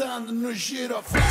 [0.00, 1.22] dançando no giroflão.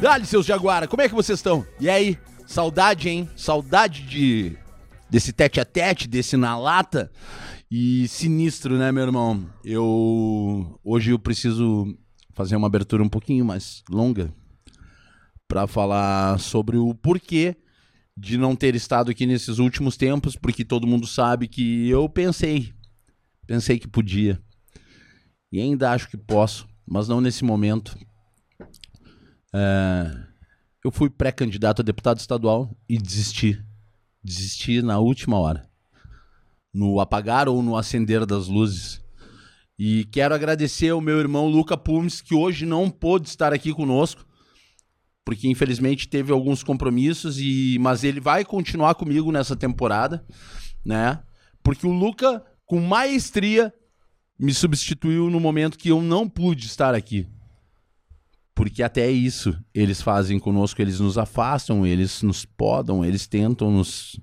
[0.00, 1.66] Dale, seus Jaguara, como é que vocês estão?
[1.80, 2.16] E aí?
[2.46, 3.28] Saudade, hein?
[3.34, 4.56] Saudade de
[5.10, 7.10] desse tete a tete, desse na lata.
[7.68, 9.50] E sinistro, né, meu irmão?
[9.64, 11.98] Eu hoje eu preciso
[12.34, 14.32] fazer uma abertura um pouquinho mais longa
[15.48, 17.56] para falar sobre o porquê
[18.16, 22.72] de não ter estado aqui nesses últimos tempos, porque todo mundo sabe que eu pensei,
[23.46, 24.40] pensei que podia.
[25.56, 27.96] E ainda acho que posso, mas não nesse momento.
[29.54, 30.14] É,
[30.84, 33.58] eu fui pré-candidato a deputado estadual e desisti.
[34.22, 35.66] Desisti na última hora.
[36.74, 39.02] No apagar ou no acender das luzes.
[39.78, 44.26] E quero agradecer ao meu irmão Luca Pumes, que hoje não pôde estar aqui conosco,
[45.24, 50.22] porque infelizmente teve alguns compromissos, e mas ele vai continuar comigo nessa temporada,
[50.84, 51.22] né?
[51.62, 53.72] Porque o Luca, com maestria,
[54.38, 57.26] me substituiu no momento que eu não pude estar aqui.
[58.54, 64.18] Porque até isso eles fazem conosco, eles nos afastam, eles nos podam, eles tentam nos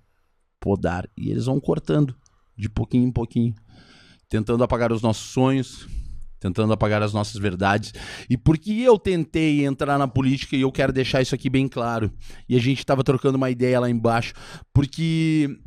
[0.60, 2.16] podar e eles vão cortando
[2.58, 3.54] de pouquinho em pouquinho,
[4.30, 5.88] tentando apagar os nossos sonhos,
[6.40, 7.94] tentando apagar as nossas verdades.
[8.30, 12.12] E porque eu tentei entrar na política e eu quero deixar isso aqui bem claro.
[12.48, 14.34] E a gente estava trocando uma ideia lá embaixo,
[14.74, 15.60] porque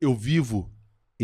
[0.00, 0.71] eu vivo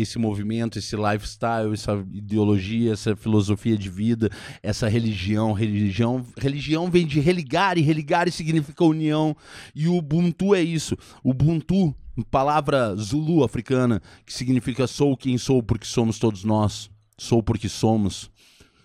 [0.01, 4.29] esse movimento, esse lifestyle, essa ideologia, essa filosofia de vida,
[4.63, 9.35] essa religião, religião, religião vem de religar e religar significa união.
[9.75, 10.95] E o Ubuntu é isso.
[11.23, 11.95] O Ubuntu,
[12.31, 18.29] palavra Zulu africana, que significa sou quem sou porque somos todos nós, sou porque somos,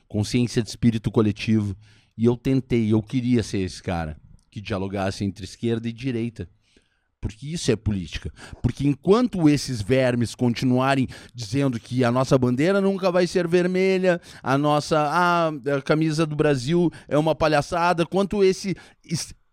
[0.08, 1.76] consciência de espírito coletivo.
[2.16, 4.16] E eu tentei, eu queria ser esse cara
[4.50, 6.48] que dialogasse entre esquerda e direita
[7.24, 8.30] porque isso é política.
[8.60, 14.58] Porque enquanto esses vermes continuarem dizendo que a nossa bandeira nunca vai ser vermelha, a
[14.58, 18.76] nossa ah, a camisa do Brasil é uma palhaçada, quanto esse,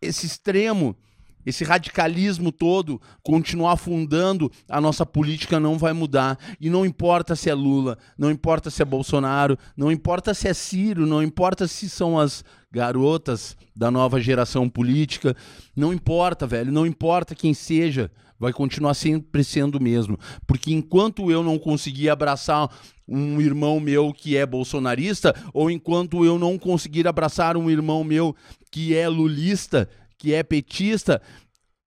[0.02, 0.98] esse extremo
[1.46, 6.38] esse radicalismo todo continuar afundando, a nossa política não vai mudar.
[6.60, 10.54] E não importa se é Lula, não importa se é Bolsonaro, não importa se é
[10.54, 15.36] Ciro, não importa se são as garotas da nova geração política,
[15.76, 20.18] não importa, velho, não importa quem seja, vai continuar sempre sendo o mesmo.
[20.48, 22.70] Porque enquanto eu não conseguir abraçar
[23.08, 28.36] um irmão meu que é bolsonarista, ou enquanto eu não conseguir abraçar um irmão meu
[28.72, 29.88] que é lulista,
[30.22, 31.20] que é petista,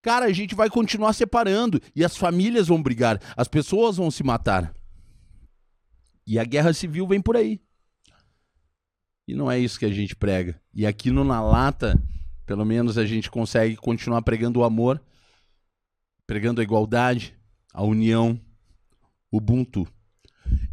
[0.03, 4.25] cara, a gente vai continuar separando e as famílias vão brigar, as pessoas vão se
[4.25, 4.75] matar.
[6.27, 7.61] E a guerra civil vem por aí.
[9.28, 10.61] E não é isso que a gente prega.
[10.75, 11.97] E aqui no Na Lata,
[12.45, 15.01] pelo menos a gente consegue continuar pregando o amor,
[16.27, 17.39] pregando a igualdade,
[17.72, 18.41] a união,
[19.31, 19.87] o Ubuntu.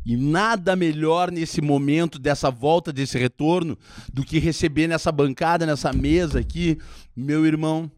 [0.05, 3.77] E nada melhor nesse momento dessa volta, desse retorno,
[4.11, 6.77] do que receber nessa bancada, nessa mesa aqui,
[7.15, 7.91] meu irmão,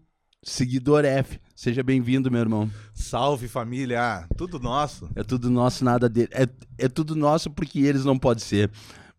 [0.43, 1.39] seguidor F.
[1.55, 2.69] Seja bem-vindo, meu irmão.
[2.93, 4.27] Salve, família.
[4.37, 5.09] Tudo nosso.
[5.15, 6.29] É tudo nosso, nada dele.
[6.31, 6.47] É,
[6.77, 8.69] é tudo nosso porque eles não podem ser.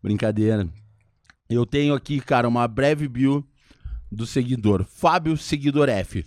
[0.03, 0.69] Brincadeira.
[1.49, 3.43] Eu tenho aqui, cara, uma breve bio
[4.11, 6.25] do seguidor, Fábio Seguidor F.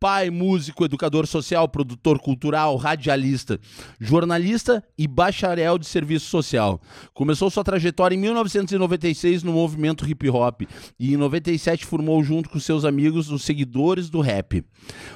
[0.00, 3.58] Pai, músico, educador social, produtor cultural, radialista,
[3.98, 6.80] jornalista e bacharel de serviço social.
[7.12, 10.62] Começou sua trajetória em 1996 no movimento hip hop
[11.00, 14.64] e em 97 formou junto com seus amigos os Seguidores do Rap,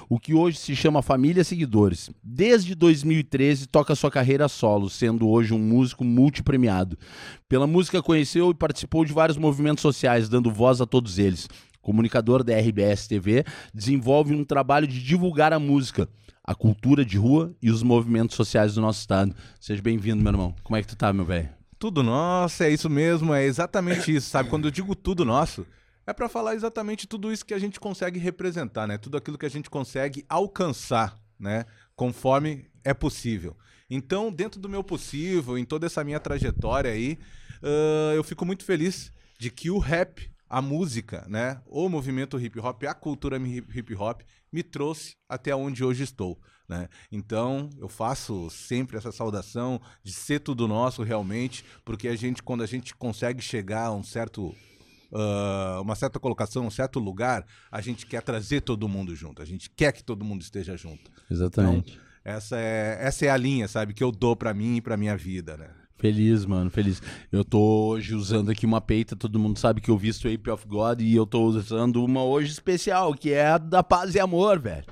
[0.09, 2.11] o que hoje se chama Família Seguidores.
[2.21, 6.99] Desde 2013 toca sua carreira solo, sendo hoje um músico multipremiado.
[7.49, 11.49] Pela música conheceu e participou de vários movimentos sociais, dando voz a todos eles
[11.83, 13.45] comunicador da RBS TV,
[13.75, 16.09] desenvolve um trabalho de divulgar a música,
[16.43, 19.35] a cultura de rua e os movimentos sociais do nosso estado.
[19.61, 20.55] Seja bem-vindo, meu irmão.
[20.63, 21.51] Como é que tu tá, meu velho?
[21.79, 24.49] Tudo nosso, é isso mesmo, é exatamente isso, sabe?
[24.49, 25.67] Quando eu digo tudo nosso,
[26.07, 28.97] é para falar exatamente tudo isso que a gente consegue representar, né?
[28.97, 31.65] Tudo aquilo que a gente consegue alcançar, né?
[31.95, 33.57] Conforme é possível.
[33.91, 37.19] Então, dentro do meu possível, em toda essa minha trajetória aí,
[37.63, 42.61] uh, eu fico muito feliz de que o rap a música, né, o movimento hip
[42.61, 44.21] hop, a cultura hip hop
[44.53, 46.39] me trouxe até onde hoje estou,
[46.69, 46.91] né?
[47.11, 52.63] Então, eu faço sempre essa saudação de ser tudo nosso realmente, porque a gente quando
[52.63, 54.55] a gente consegue chegar a um certo
[55.15, 59.43] Uh, uma certa colocação, um certo lugar, a gente quer trazer todo mundo junto.
[59.43, 61.11] A gente quer que todo mundo esteja junto.
[61.31, 61.93] Exatamente.
[61.93, 64.97] Então, essa é, essa é a linha, sabe, que eu dou para mim e para
[64.97, 65.69] minha vida, né?
[66.03, 67.01] Feliz, mano, feliz.
[67.31, 70.67] Eu tô hoje usando aqui uma peita, todo mundo sabe que eu visto Ape of
[70.67, 74.59] God e eu tô usando uma hoje especial, que é a da paz e amor,
[74.59, 74.85] velho.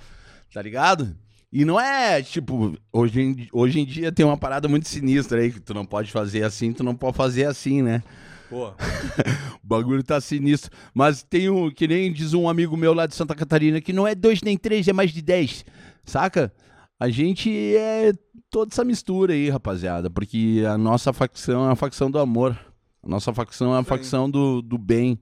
[0.55, 1.13] Tá ligado?
[1.53, 5.51] E não é, tipo, hoje em, hoje em dia tem uma parada muito sinistra aí,
[5.51, 8.05] que tu não pode fazer assim, tu não pode fazer assim, né?
[8.49, 8.69] Pô.
[9.65, 10.71] o bagulho tá sinistro.
[10.95, 14.07] Mas tem um, que nem diz um amigo meu lá de Santa Catarina, que não
[14.07, 15.65] é dois nem três, é mais de dez.
[16.05, 16.53] Saca?
[17.01, 18.13] A gente é
[18.51, 20.11] toda essa mistura aí, rapaziada.
[20.11, 22.59] Porque a nossa facção é a facção do amor.
[23.03, 23.85] A nossa facção é a aí.
[23.85, 25.19] facção do, do bem.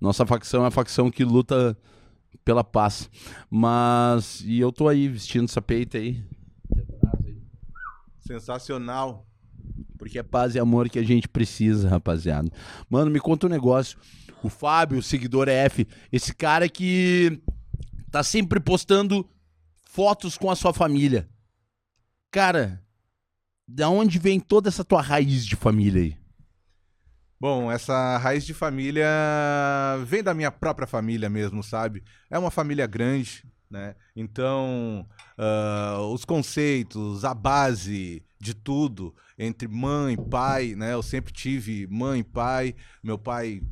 [0.00, 1.78] Nossa facção é a facção que luta
[2.44, 3.08] pela paz.
[3.48, 4.42] Mas.
[4.44, 6.20] E eu tô aí vestindo essa peita aí.
[8.18, 9.24] Sensacional.
[9.96, 12.50] Porque é paz e amor que a gente precisa, rapaziada.
[12.88, 13.96] Mano, me conta um negócio.
[14.42, 17.40] O Fábio, o seguidor F, esse cara que
[18.10, 19.24] tá sempre postando
[19.92, 21.28] fotos com a sua família.
[22.30, 22.80] Cara,
[23.66, 26.16] da onde vem toda essa tua raiz de família aí?
[27.40, 29.08] Bom, essa raiz de família
[30.06, 32.04] vem da minha própria família mesmo, sabe?
[32.30, 33.96] É uma família grande, né?
[34.14, 40.92] Então, ah, os conceitos, a base de tudo entre mãe e pai, né?
[40.94, 42.76] Eu sempre tive mãe e pai.
[43.02, 43.62] Meu pai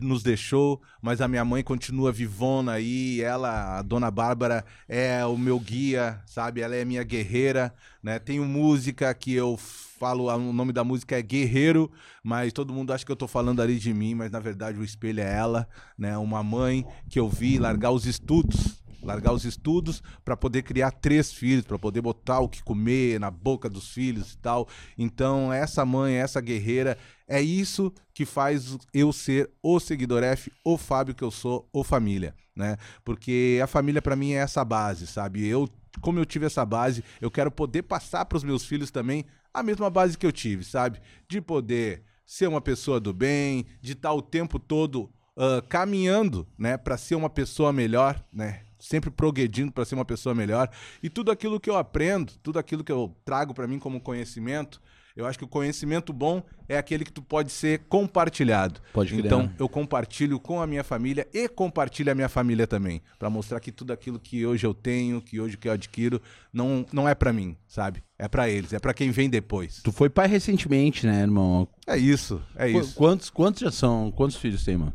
[0.00, 3.20] nos deixou, mas a minha mãe continua vivona aí.
[3.20, 6.60] Ela, a dona Bárbara, é o meu guia, sabe?
[6.60, 8.18] Ela é minha guerreira, né?
[8.18, 11.88] Tenho música que eu falo, o nome da música é Guerreiro,
[12.24, 14.82] mas todo mundo acha que eu tô falando ali de mim, mas na verdade o
[14.82, 16.18] espelho é ela, né?
[16.18, 21.32] Uma mãe que eu vi largar os estudos, largar os estudos para poder criar três
[21.32, 24.68] filhos, para poder botar o que comer na boca dos filhos e tal.
[24.96, 26.96] Então, essa mãe, essa guerreira,
[27.28, 31.82] é isso que faz eu ser o seguidor F, o Fábio que eu sou, o
[31.82, 32.76] família, né?
[33.04, 35.46] Porque a família para mim é essa base, sabe?
[35.46, 35.68] Eu
[36.00, 39.62] como eu tive essa base, eu quero poder passar para os meus filhos também a
[39.62, 40.98] mesma base que eu tive, sabe?
[41.28, 46.76] De poder ser uma pessoa do bem, de estar o tempo todo ah, caminhando, né,
[46.76, 48.62] para ser uma pessoa melhor, né?
[48.82, 50.68] Sempre progredindo para ser uma pessoa melhor.
[51.02, 54.80] E tudo aquilo que eu aprendo, tudo aquilo que eu trago para mim como conhecimento,
[55.14, 58.80] eu acho que o conhecimento bom é aquele que tu pode ser compartilhado.
[58.92, 59.14] Pode.
[59.14, 63.60] Então, eu compartilho com a minha família e compartilho a minha família também, Pra mostrar
[63.60, 66.20] que tudo aquilo que hoje eu tenho, que hoje que eu adquiro,
[66.52, 68.02] não, não é pra mim, sabe?
[68.18, 69.80] É pra eles, é pra quem vem depois.
[69.82, 71.68] Tu foi pai recentemente, né, irmão?
[71.86, 72.94] É isso, é Qu- isso.
[72.96, 74.10] Quantos, quantos já são?
[74.10, 74.94] Quantos filhos tem, mano?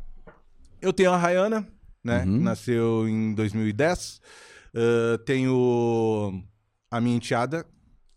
[0.81, 1.67] Eu tenho a Rayana,
[2.07, 2.23] né?
[2.25, 2.39] Uhum.
[2.41, 4.21] Nasceu em 2010.
[4.73, 6.41] Ah, tenho
[6.89, 7.65] a minha enteada,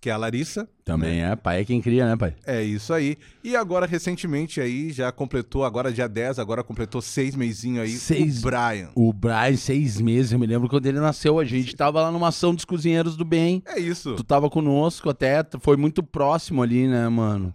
[0.01, 0.69] que é a Larissa.
[0.85, 1.35] Também é.
[1.37, 2.35] Pai é quem cria, né, pai?
[2.47, 3.17] É isso aí.
[3.45, 8.39] E agora, recentemente, aí, já completou, agora dia 10, agora completou seis meizinhos aí, Seis.
[8.39, 8.91] o Brian.
[8.95, 11.39] O Brian, seis meses, eu me lembro quando ele nasceu.
[11.39, 13.63] A gente tava lá numa ação dos cozinheiros do bem.
[13.67, 14.15] É isso.
[14.15, 17.55] Tu tava conosco até, foi muito próximo ali, né, mano?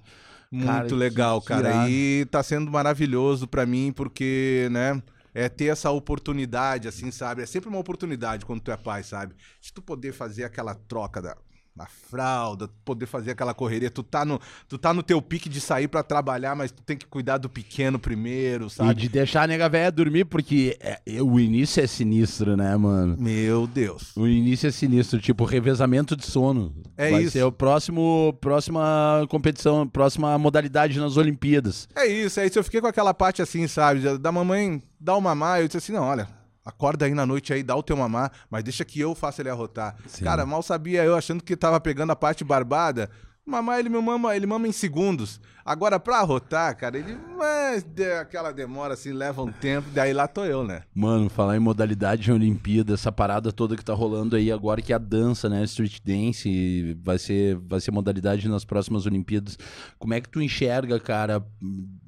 [0.52, 1.70] Muito Cara, legal, cara.
[1.70, 1.90] irado.
[1.90, 5.02] E tá sendo maravilhoso pra mim, porque, né?
[5.36, 7.44] É ter essa oportunidade, assim, sabe?
[7.44, 9.36] É sempre uma oportunidade quando tu é pai, sabe?
[9.62, 11.38] De tu poder fazer aquela troca da,
[11.76, 13.92] da fralda, poder fazer aquela correria.
[13.92, 16.96] Tu tá no, tu tá no teu pique de sair pra trabalhar, mas tu tem
[16.96, 18.94] que cuidar do pequeno primeiro, E sabe?
[18.96, 23.18] de deixar a nega velha dormir, porque é- é- o início é sinistro, né, mano?
[23.20, 24.16] Meu Deus.
[24.16, 26.74] O início é sinistro, tipo, revezamento de sono.
[26.96, 27.32] É Vai isso.
[27.34, 31.90] ser o próximo, próxima competição, próxima modalidade nas Olimpíadas.
[31.94, 32.58] É isso, é isso.
[32.58, 34.18] Eu fiquei com aquela parte assim, sabe?
[34.18, 35.60] Da mamãe dar o mamar.
[35.60, 36.28] Eu disse assim: não, olha,
[36.66, 39.50] acorda aí na noite aí, dá o teu mamar, mas deixa que eu faça ele
[39.50, 39.96] arrotar.
[40.08, 40.24] Sim.
[40.24, 43.10] Cara, mal sabia eu, achando que tava pegando a parte barbada.
[43.46, 45.40] Mamar, ele me mama, ele mama em segundos.
[45.64, 47.16] Agora, pra arrotar, cara, ele.
[47.38, 47.86] Mas
[48.20, 50.82] aquela demora assim, leva um tempo, daí lá tô eu, né?
[50.96, 54.92] Mano, falar em modalidade de Olimpíada, essa parada toda que tá rolando aí agora, que
[54.92, 55.64] é a dança, né?
[55.66, 59.60] Street dance, vai ser, vai ser modalidade nas próximas Olimpíadas.
[60.00, 61.46] Como é que tu enxerga, cara,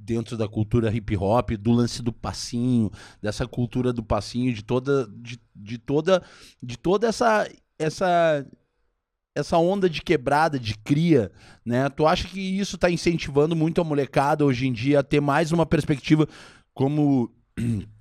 [0.08, 2.90] dentro da cultura hip hop, do lance do passinho,
[3.22, 6.24] dessa cultura do passinho, de toda, de, de toda,
[6.64, 7.46] de toda essa,
[7.78, 8.48] essa,
[9.36, 11.30] essa onda de quebrada, de cria,
[11.66, 11.90] né?
[11.90, 15.52] Tu acha que isso tá incentivando muito a molecada hoje em dia a ter mais
[15.52, 16.26] uma perspectiva
[16.74, 17.30] como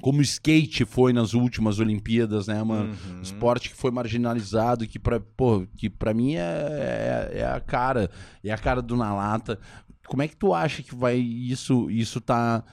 [0.00, 2.90] como o skate foi nas últimas Olimpíadas, né, mano?
[2.90, 3.22] Uhum.
[3.22, 8.10] Esporte que foi marginalizado, que pra, pô, que pra mim é, é, é a cara,
[8.44, 9.58] é a cara do Na Lata.
[10.06, 12.64] Como é que tu acha que vai isso isso tá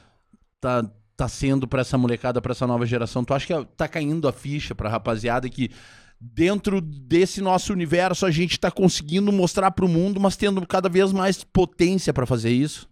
[0.59, 3.23] tá tá sendo pra essa molecada, pra essa nova geração?
[3.23, 5.69] Tu acha que tá caindo a ficha pra rapaziada que
[6.19, 11.11] dentro desse nosso universo a gente tá conseguindo mostrar pro mundo, mas tendo cada vez
[11.11, 12.89] mais potência pra fazer isso?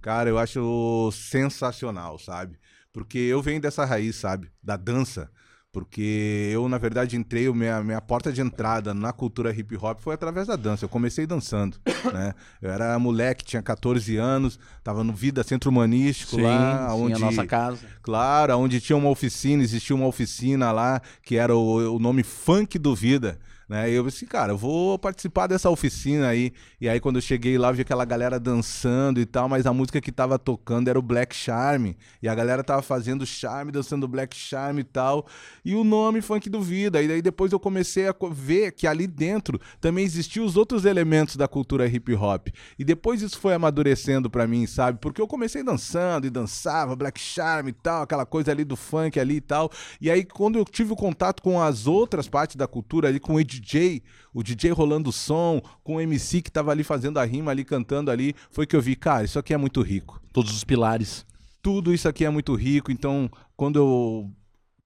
[0.00, 2.58] Cara, eu acho sensacional, sabe?
[2.92, 4.50] Porque eu venho dessa raiz, sabe?
[4.62, 5.30] Da dança.
[5.72, 10.14] Porque eu, na verdade, entrei, minha, minha porta de entrada na cultura hip hop foi
[10.14, 10.84] através da dança.
[10.84, 11.76] Eu comecei dançando,
[12.12, 12.34] né?
[12.60, 17.18] Eu era moleque, tinha 14 anos, tava no Vida Centro Humanístico lá, sim, onde a
[17.20, 17.86] nossa casa.
[18.02, 22.76] Claro, onde tinha uma oficina, existia uma oficina lá, que era o, o nome Funk
[22.76, 23.38] do Vida.
[23.70, 23.88] Né?
[23.88, 26.52] E eu disse, cara, eu vou participar dessa oficina aí.
[26.80, 30.00] E aí, quando eu cheguei lá, vi aquela galera dançando e tal, mas a música
[30.00, 31.92] que tava tocando era o Black Charm.
[32.20, 35.24] E a galera tava fazendo charme, dançando Black Charm e tal.
[35.64, 37.00] E o nome Funk do Vida.
[37.00, 41.36] E daí depois eu comecei a ver que ali dentro também existiam os outros elementos
[41.36, 42.48] da cultura hip hop.
[42.76, 44.98] E depois isso foi amadurecendo para mim, sabe?
[45.00, 49.20] Porque eu comecei dançando e dançava, Black Charm e tal, aquela coisa ali do funk
[49.20, 49.70] ali e tal.
[50.00, 53.34] E aí, quando eu tive o contato com as outras partes da cultura ali, com
[53.34, 54.02] o DJ,
[54.32, 57.64] o DJ rolando o som, com o MC que tava ali fazendo a rima, ali
[57.64, 60.20] cantando ali, foi que eu vi, cara, isso aqui é muito rico.
[60.32, 61.24] Todos os pilares.
[61.62, 64.30] Tudo isso aqui é muito rico, então quando eu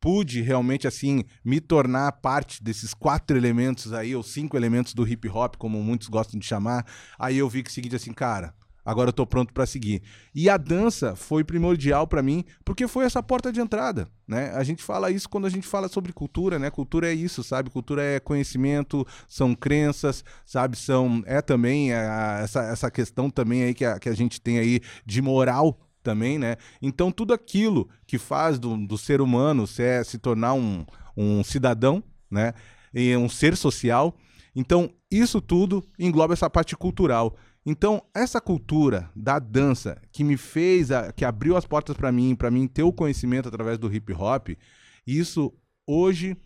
[0.00, 5.26] pude realmente assim me tornar parte desses quatro elementos aí, ou cinco elementos do hip
[5.28, 6.84] hop, como muitos gostam de chamar,
[7.18, 8.52] aí eu vi que o seguinte assim, cara,
[8.84, 10.02] Agora eu tô pronto para seguir.
[10.34, 14.50] E a dança foi primordial para mim, porque foi essa porta de entrada, né?
[14.54, 16.70] A gente fala isso quando a gente fala sobre cultura, né?
[16.70, 17.70] Cultura é isso, sabe?
[17.70, 20.76] Cultura é conhecimento, são crenças, sabe?
[20.76, 24.58] São é também a, essa, essa questão também aí que a, que a gente tem
[24.58, 26.56] aí de moral também, né?
[26.82, 30.84] Então tudo aquilo que faz do, do ser humano se, é, se tornar um,
[31.16, 32.52] um cidadão, né?
[32.92, 34.14] E um ser social.
[34.54, 37.34] Então isso tudo engloba essa parte cultural.
[37.66, 42.34] Então, essa cultura da dança que me fez, a, que abriu as portas para mim,
[42.34, 44.50] para mim ter o conhecimento através do hip hop,
[45.06, 45.52] isso
[45.86, 46.36] hoje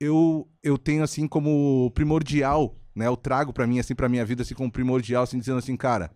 [0.00, 3.06] eu, eu tenho assim como primordial, né?
[3.06, 6.12] Eu trago para mim assim para minha vida assim como primordial, assim dizendo assim, cara,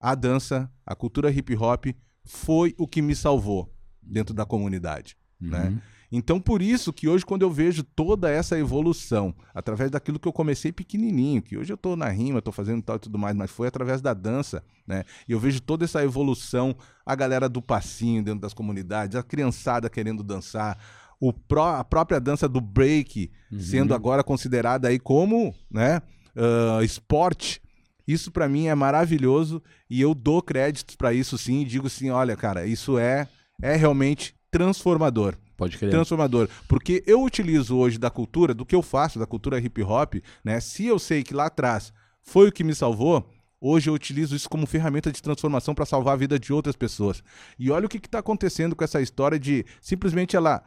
[0.00, 1.86] a dança, a cultura hip hop
[2.24, 5.64] foi o que me salvou dentro da comunidade, né?
[5.64, 5.70] uhum.
[5.70, 5.82] né?
[6.10, 10.32] Então, por isso que hoje, quando eu vejo toda essa evolução, através daquilo que eu
[10.32, 13.50] comecei pequenininho, que hoje eu estou na rima, estou fazendo tal e tudo mais, mas
[13.50, 15.04] foi através da dança, né?
[15.28, 19.90] E eu vejo toda essa evolução, a galera do passinho dentro das comunidades, a criançada
[19.90, 20.78] querendo dançar,
[21.20, 23.60] o pró a própria dança do break uhum.
[23.60, 26.02] sendo agora considerada aí como, né,
[26.36, 27.60] uh, esporte.
[28.06, 29.60] Isso para mim é maravilhoso
[29.90, 33.26] e eu dou créditos para isso sim e digo assim, olha, cara, isso é
[33.60, 35.36] é realmente transformador.
[35.56, 35.90] Pode crer.
[35.90, 36.48] Transformador.
[36.68, 40.60] Porque eu utilizo hoje da cultura, do que eu faço, da cultura hip hop, né?
[40.60, 43.28] Se eu sei que lá atrás foi o que me salvou,
[43.60, 47.22] hoje eu utilizo isso como ferramenta de transformação para salvar a vida de outras pessoas.
[47.58, 50.62] E olha o que está acontecendo com essa história de simplesmente ela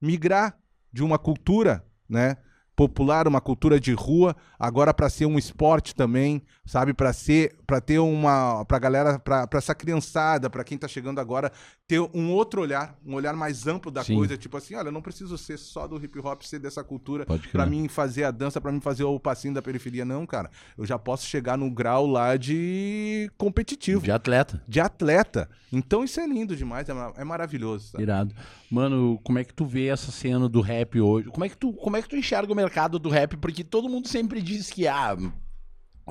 [0.00, 0.58] migrar
[0.92, 2.36] de uma cultura, né?
[2.76, 7.80] Popular, uma cultura de rua, agora para ser um esporte também, sabe, para ser, para
[7.80, 11.50] ter uma, para galera, para essa criançada, para quem tá chegando agora,
[11.88, 14.16] ter um outro olhar, um olhar mais amplo da Sim.
[14.16, 17.24] coisa, tipo assim, olha, eu não preciso ser só do hip hop, ser dessa cultura
[17.50, 20.50] para mim fazer a dança, para mim fazer o passinho da periferia, não, cara.
[20.76, 24.62] Eu já posso chegar no grau lá de competitivo, de atleta.
[24.68, 25.48] De atleta.
[25.72, 28.04] Então isso é lindo demais, é, é maravilhoso, sabe?
[28.04, 28.34] Irado.
[28.70, 31.28] Mano, como é que tu vê essa cena do rap hoje?
[31.28, 33.36] Como é que tu, como é que tu enxerga o mercado do rap?
[33.36, 35.16] Porque todo mundo sempre diz que ah,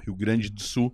[0.04, 0.94] Rio Grande do Sul,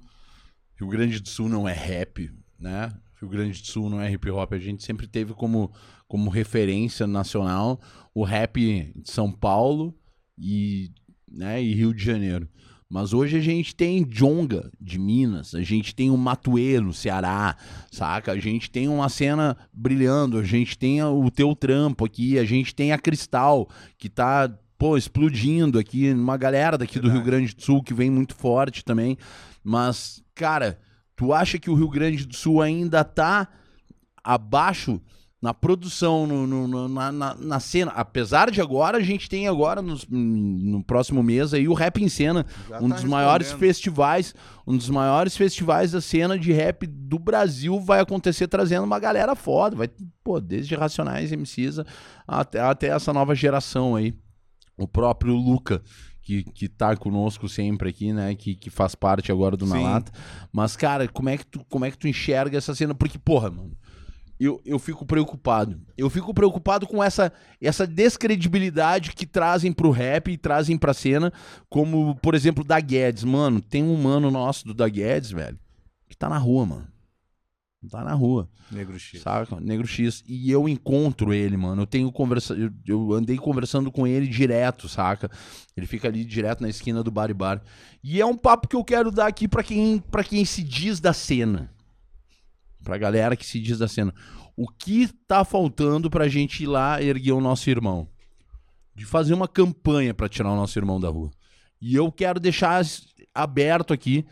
[0.75, 2.91] Rio Grande do Sul não é rap, né?
[3.19, 4.53] Rio Grande do Sul não é hip hop.
[4.53, 5.71] A gente sempre teve como,
[6.07, 7.79] como referência nacional
[8.13, 8.59] o rap
[8.95, 9.95] de São Paulo
[10.37, 10.91] e,
[11.31, 12.49] né, e Rio de Janeiro.
[12.91, 17.55] Mas hoje a gente tem Jonga de Minas, a gente tem o Matuê no Ceará,
[17.89, 18.33] saca?
[18.33, 22.75] A gente tem uma cena brilhando, a gente tem o teu trampo aqui, a gente
[22.75, 27.13] tem a Cristal, que tá, pô, explodindo aqui, uma galera daqui Verdade.
[27.13, 29.17] do Rio Grande do Sul que vem muito forte também.
[29.63, 30.77] Mas, cara,
[31.15, 33.47] tu acha que o Rio Grande do Sul ainda tá
[34.21, 34.99] abaixo
[35.41, 37.91] na produção, no, no, na, na, na, cena.
[37.95, 42.07] Apesar de agora, a gente tem agora, no, no próximo mês, aí o Rap em
[42.07, 44.35] Cena, Já um tá dos maiores festivais,
[44.67, 49.35] um dos maiores festivais da cena de rap do Brasil vai acontecer trazendo uma galera
[49.35, 49.75] foda.
[49.75, 49.89] Vai,
[50.23, 51.79] pô, desde Racionais, MCs,
[52.27, 54.13] até, até essa nova geração aí.
[54.77, 55.81] O próprio Luca,
[56.21, 58.35] que, que tá conosco sempre aqui, né?
[58.35, 60.11] Que, que faz parte agora do Nalata.
[60.51, 62.93] Mas, cara, como é, que tu, como é que tu enxerga essa cena?
[62.93, 63.75] Porque, porra, mano
[64.43, 65.79] eu, eu fico preocupado.
[65.95, 67.31] Eu fico preocupado com essa,
[67.61, 71.31] essa descredibilidade que trazem pro rap e trazem pra cena,
[71.69, 73.23] como, por exemplo, da Guedes.
[73.23, 75.59] Mano, tem um mano nosso do da Guedes, velho,
[76.09, 76.87] que tá na rua, mano.
[77.89, 78.49] Tá na rua.
[78.71, 79.21] Negro X.
[79.21, 79.59] Saca?
[79.59, 80.23] Negro X.
[80.27, 81.83] E eu encontro ele, mano.
[81.83, 82.53] Eu tenho conversa...
[82.53, 85.29] Eu, eu, andei conversando com ele direto, saca?
[85.75, 87.61] Ele fica ali direto na esquina do bar e bar.
[88.03, 90.99] E é um papo que eu quero dar aqui para quem, pra quem se diz
[90.99, 91.71] da cena
[92.83, 94.13] pra galera que se diz da cena.
[94.55, 98.07] O que tá faltando pra gente ir lá erguer o nosso irmão?
[98.93, 101.31] De fazer uma campanha para tirar o nosso irmão da rua.
[101.81, 102.83] E eu quero deixar
[103.33, 104.25] aberto aqui.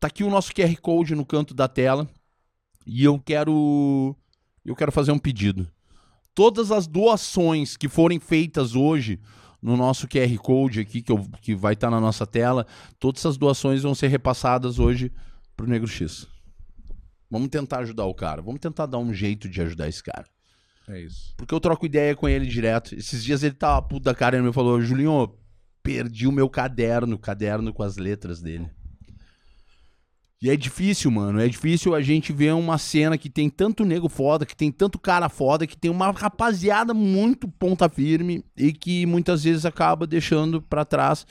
[0.00, 2.08] Tá aqui o nosso QR Code no canto da tela.
[2.86, 4.16] E eu quero
[4.64, 5.70] eu quero fazer um pedido.
[6.34, 9.20] Todas as doações que forem feitas hoje
[9.62, 12.66] no nosso QR Code aqui, que, eu, que vai estar tá na nossa tela.
[12.98, 15.12] Todas essas doações vão ser repassadas hoje
[15.56, 16.26] pro Negro X.
[17.34, 18.40] Vamos tentar ajudar o cara.
[18.40, 20.24] Vamos tentar dar um jeito de ajudar esse cara.
[20.88, 21.34] É isso.
[21.36, 22.94] Porque eu troco ideia com ele direto.
[22.94, 25.34] Esses dias ele tava puto da cara e me falou: Julinho,
[25.82, 28.70] perdi o meu caderno, caderno com as letras dele.
[30.40, 31.40] E é difícil, mano.
[31.40, 34.96] É difícil a gente ver uma cena que tem tanto nego foda, que tem tanto
[34.96, 40.62] cara foda, que tem uma rapaziada muito ponta firme e que muitas vezes acaba deixando
[40.62, 41.26] para trás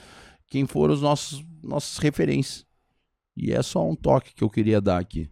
[0.48, 2.66] quem foram os nossos nossos referências.
[3.38, 5.30] E é só um toque que eu queria dar aqui.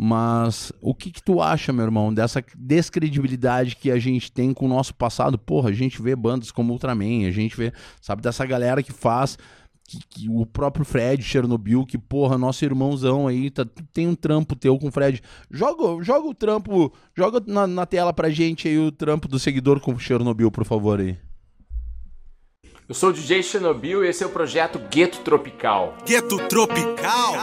[0.00, 4.66] Mas o que, que tu acha, meu irmão, dessa descredibilidade que a gente tem com
[4.66, 5.36] o nosso passado?
[5.36, 9.36] Porra, a gente vê bandas como Ultraman, a gente vê, sabe, dessa galera que faz
[9.82, 14.54] que, que, o próprio Fred Chernobyl, que, porra, nosso irmãozão aí, tá, tem um trampo
[14.54, 15.20] teu com o Fred.
[15.50, 19.80] Joga, joga o trampo, joga na, na tela pra gente aí o trampo do seguidor
[19.80, 21.18] com o Chernobyl, por favor aí.
[22.88, 25.98] Eu sou o DJ Chernobyl e esse é o projeto Gueto Tropical.
[26.06, 27.34] Gueto Tropical!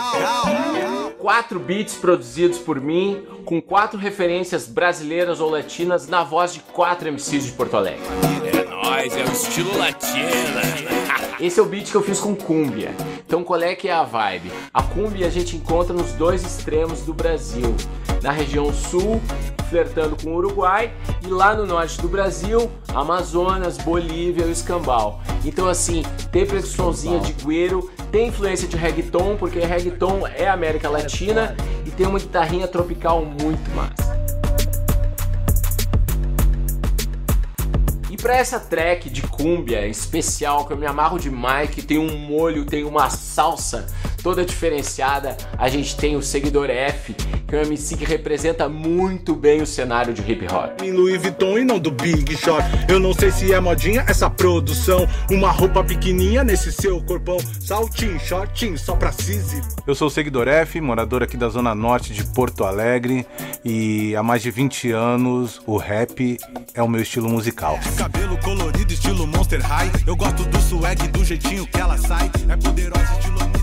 [1.25, 7.11] Quatro beats produzidos por mim, com quatro referências brasileiras ou latinas na voz de quatro
[7.11, 8.03] MCs de Porto Alegre.
[8.53, 11.04] É nóis, é o estilo latina.
[11.39, 12.91] Esse é o beat que eu fiz com Cúmbia.
[13.25, 14.51] Então qual é que é a vibe?
[14.73, 17.75] A Cúmbia a gente encontra nos dois extremos do Brasil.
[18.21, 19.21] Na região sul,
[19.69, 25.21] flertando com o Uruguai, e lá no norte do Brasil, Amazonas, Bolívia e Escambau.
[25.43, 31.55] Então assim, tem percussãozinha de gueiro, tem influência de reggaeton, porque reggaeton é América Latina,
[31.85, 34.15] e tem uma guitarrinha tropical muito massa.
[38.25, 42.65] Para essa track de cúmbia especial, que eu me amarro demais, que tem um molho,
[42.65, 43.85] tem uma salsa
[44.25, 47.13] toda diferenciada, a gente tem o Seguidor F,
[47.47, 50.81] que é um MC que representa muito bem o cenário de hip hop.
[50.81, 52.63] Em Louis Vuitton e não do Big Shot.
[52.89, 55.07] Eu não sei se é modinha essa produção.
[55.29, 57.37] Uma roupa pequenininha nesse seu corpão.
[57.59, 59.61] Saltinho, shortinho, só pra Cisi.
[59.85, 63.27] Eu sou o Seguidor F, morador aqui da zona norte de Porto Alegre.
[63.63, 66.39] E há mais de 20 anos o rap
[66.73, 67.77] é o meu estilo musical.
[67.95, 69.91] Cabelo colorido, estilo Monster High.
[70.07, 72.31] Eu gosto do swag, do jeitinho que ela sai.
[72.49, 73.54] É poderosa, estilo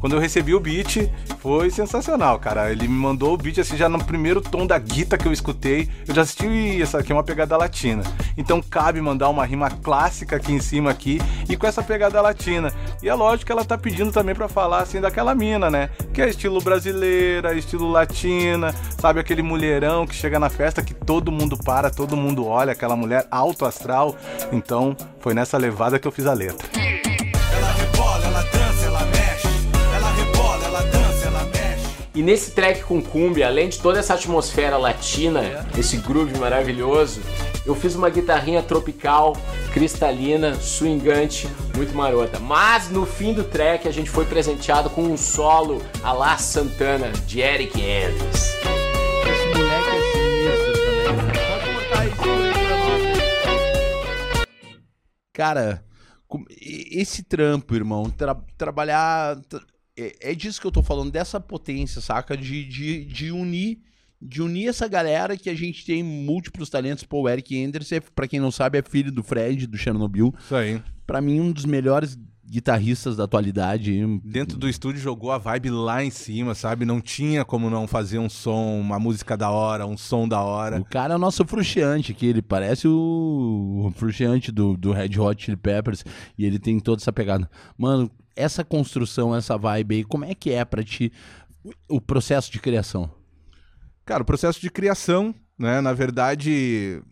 [0.00, 1.10] quando eu recebi o beat,
[1.40, 2.72] foi sensacional, cara.
[2.72, 5.90] Ele me mandou o beat assim já no primeiro tom da guita que eu escutei.
[6.08, 8.02] Eu já assisti essa aqui é uma pegada latina.
[8.34, 12.72] Então cabe mandar uma rima clássica aqui em cima aqui e com essa pegada latina.
[13.02, 15.90] E é lógico que ela tá pedindo também para falar assim daquela mina, né?
[16.14, 21.30] Que é estilo brasileira, estilo latina, sabe aquele mulherão que chega na festa que todo
[21.30, 24.16] mundo para, todo mundo olha, aquela mulher alto astral.
[24.50, 26.66] Então, foi nessa levada que eu fiz a letra.
[32.12, 37.20] E nesse track com cumbia, além de toda essa atmosfera latina, esse groove maravilhoso,
[37.64, 39.36] eu fiz uma guitarrinha tropical,
[39.72, 42.40] cristalina, swingante, muito marota.
[42.40, 47.12] Mas no fim do track a gente foi presenteado com um solo a la Santana
[47.26, 48.54] de Eric Andrews.
[49.30, 50.72] Esse moleque é sinistro
[51.04, 51.26] também.
[51.26, 51.32] né?
[51.48, 52.76] Pode botar isso aí pra
[54.36, 54.48] nós.
[55.32, 55.84] Cara,
[56.60, 59.38] esse trampo, irmão, tra- trabalhar.
[59.96, 62.36] É, é disso que eu tô falando, dessa potência, saca?
[62.36, 63.80] De, de, de unir.
[64.22, 67.04] De unir essa galera que a gente tem múltiplos talentos.
[67.04, 70.34] Pô, o Eric Anderson, é, pra quem não sabe, é filho do Fred, do Chernobyl.
[70.38, 70.82] Isso aí.
[71.06, 72.18] Pra mim, um dos melhores
[72.50, 74.04] guitarristas da atualidade.
[74.24, 76.84] Dentro do estúdio jogou a vibe lá em cima, sabe?
[76.84, 80.80] Não tinha como não fazer um som, uma música da hora, um som da hora.
[80.80, 85.44] O cara é o nosso frustrante aqui, ele parece o, o do, do Red Hot
[85.44, 86.04] Chili Peppers
[86.36, 87.48] e ele tem toda essa pegada.
[87.78, 91.12] Mano, essa construção, essa vibe aí, como é que é pra ti
[91.88, 93.10] o processo de criação?
[94.04, 95.80] Cara, o processo de criação, né?
[95.80, 97.02] Na verdade,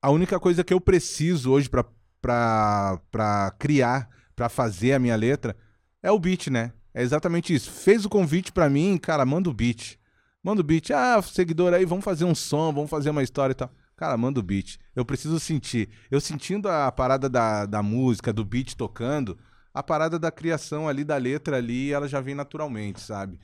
[0.00, 5.56] a única coisa que eu preciso hoje pra criar, pra fazer a minha letra,
[6.02, 6.72] é o beat, né?
[6.94, 7.70] É exatamente isso.
[7.70, 9.98] Fez o convite pra mim, cara, manda o beat.
[10.42, 10.90] Manda o beat.
[10.90, 13.70] Ah, seguidor aí, vamos fazer um som, vamos fazer uma história e tal.
[13.96, 14.78] Cara, manda o beat.
[14.94, 15.88] Eu preciso sentir.
[16.10, 19.36] Eu sentindo a parada da, da música, do beat tocando,
[19.78, 23.38] a parada da criação ali, da letra ali, ela já vem naturalmente, sabe?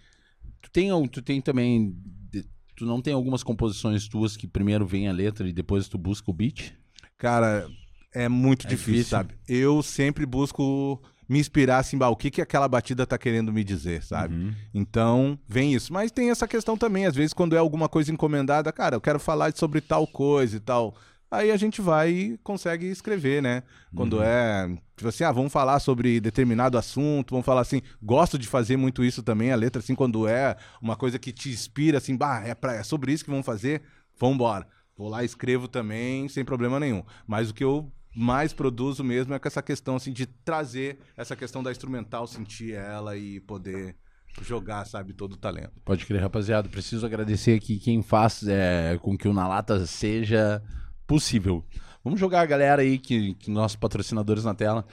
[0.61, 1.97] Tu tem, tu tem também.
[2.77, 6.29] Tu não tem algumas composições tuas que primeiro vem a letra e depois tu busca
[6.31, 6.73] o beat?
[7.17, 7.69] Cara,
[8.13, 9.11] é muito É difícil, difícil.
[9.11, 9.35] sabe?
[9.49, 13.63] Eu sempre busco me inspirar assim, bah, o que que aquela batida tá querendo me
[13.63, 14.35] dizer, sabe?
[14.35, 14.55] Uhum.
[14.75, 15.93] Então, vem isso.
[15.93, 19.21] Mas tem essa questão também, às vezes quando é alguma coisa encomendada, cara, eu quero
[19.21, 20.97] falar sobre tal coisa e tal.
[21.31, 23.63] Aí a gente vai e consegue escrever, né?
[23.95, 28.47] Quando é, tipo assim, ah, vamos falar sobre determinado assunto, vamos falar assim, gosto de
[28.47, 32.17] fazer muito isso também, a letra assim, quando é uma coisa que te inspira assim,
[32.17, 33.83] bah, é, pra, é sobre isso que vamos fazer,
[34.19, 34.67] vambora.
[34.97, 37.03] Vou lá, escrevo também, sem problema nenhum.
[37.27, 41.35] Mas o que eu mais produzo mesmo é com essa questão assim de trazer essa
[41.35, 43.97] questão da instrumental, sentir ela e poder
[44.43, 45.73] jogar, sabe, todo o talento.
[45.85, 46.69] Pode crer, rapaziada.
[46.69, 50.63] Preciso agradecer aqui quem faz é, com que o Na Lata seja
[51.07, 51.65] possível.
[52.03, 54.85] Vamos jogar a galera aí, que, que nossos patrocinadores na tela.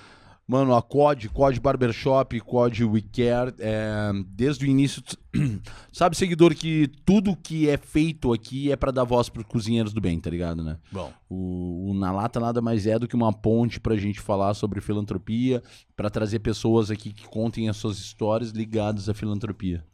[0.47, 5.01] Mano, a COD, COD Barbershop, COD WeCare, é, desde o início.
[5.93, 10.01] Sabe, seguidor, que tudo que é feito aqui é para dar voz pros cozinheiros do
[10.01, 10.77] bem, tá ligado, né?
[10.91, 11.11] Bom.
[11.29, 14.81] O, o Na Lata nada mais é do que uma ponte pra gente falar sobre
[14.81, 15.63] filantropia,
[15.95, 19.85] para trazer pessoas aqui que contem as suas histórias ligadas à filantropia.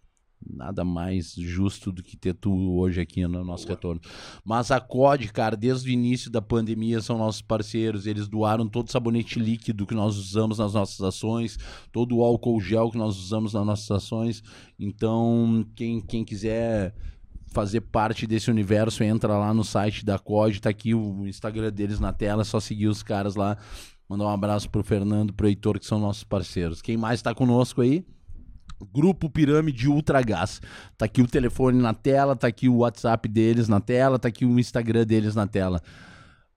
[0.46, 4.00] Nada mais justo do que ter tu hoje aqui no nosso retorno.
[4.46, 8.06] Mas a COD, cara, desde o início da pandemia são nossos parceiros.
[8.06, 11.58] Eles doaram todo o sabonete líquido que nós usamos nas nossas ações,
[11.92, 14.44] todo o álcool gel que nós usamos nas nossas ações.
[14.80, 16.94] Então, quem, quem quiser
[17.48, 22.00] fazer parte desse universo, entra lá no site da COD, tá aqui o Instagram deles
[22.00, 23.58] na tela, é só seguir os caras lá.
[24.08, 26.82] Mandar um abraço pro Fernando, pro Heitor, que são nossos parceiros.
[26.82, 28.06] Quem mais tá conosco aí?
[28.86, 30.62] Grupo Pirâmide Ultragás.
[30.98, 34.46] Tá aqui o telefone na tela, tá aqui o WhatsApp deles na tela, tá aqui
[34.46, 35.82] o Instagram deles na tela.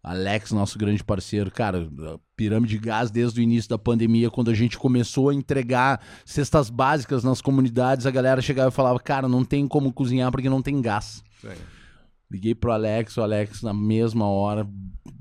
[0.03, 1.87] Alex, nosso grande parceiro, cara,
[2.35, 7.23] Pirâmide Gás desde o início da pandemia, quando a gente começou a entregar cestas básicas
[7.23, 10.81] nas comunidades, a galera chegava e falava, cara, não tem como cozinhar porque não tem
[10.81, 11.23] gás.
[12.31, 14.67] Liguei pro Alex, o Alex na mesma hora.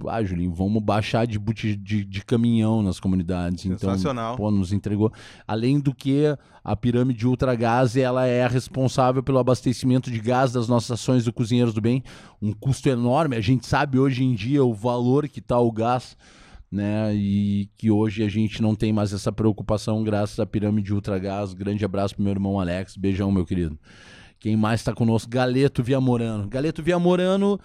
[0.08, 3.62] Ah, Julinho, vamos baixar de, de, de caminhão nas comunidades.
[3.62, 4.34] Sensacional.
[4.34, 5.12] Então, pô, nos entregou.
[5.48, 6.26] Além do que,
[6.64, 11.34] a pirâmide Ultragás, ela é a responsável pelo abastecimento de gás das nossas ações do
[11.34, 12.04] Cozinheiros do Bem.
[12.40, 13.36] Um custo enorme.
[13.36, 16.16] A gente sabe hoje em dia o valor que tá o gás,
[16.72, 17.14] né?
[17.16, 21.56] E que hoje a gente não tem mais essa preocupação graças à pirâmide Ultragás.
[21.56, 22.96] Grande abraço pro meu irmão Alex.
[22.96, 23.78] Beijão, meu querido.
[24.40, 25.30] Quem mais está conosco?
[25.30, 26.48] Galeto Viamorano.
[26.48, 27.60] Galeto Viamorano,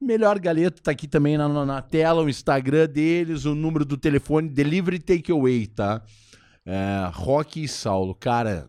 [0.00, 4.48] melhor Galeto, tá aqui também na, na- tela, o Instagram deles, o número do telefone,
[4.48, 6.02] Delivery Takeaway, tá?
[6.66, 8.68] É, Rock e Saulo, cara,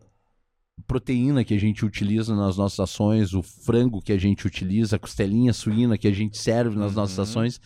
[0.88, 5.00] proteína que a gente utiliza nas nossas ações, o frango que a gente utiliza, a
[5.00, 7.60] costelinha suína que a gente serve nas nossas ações,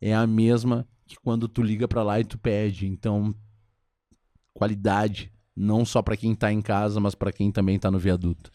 [0.00, 2.86] é a mesma que quando tu liga pra lá e tu pede.
[2.86, 3.34] Então,
[4.52, 8.50] qualidade, não só pra quem tá em casa, mas pra quem também tá no viaduto.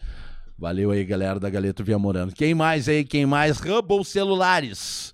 [0.58, 2.32] Valeu aí, galera da Galeto Viamorano.
[2.32, 3.04] Quem mais aí?
[3.04, 3.60] Quem mais?
[3.60, 5.14] Hubble Celulares.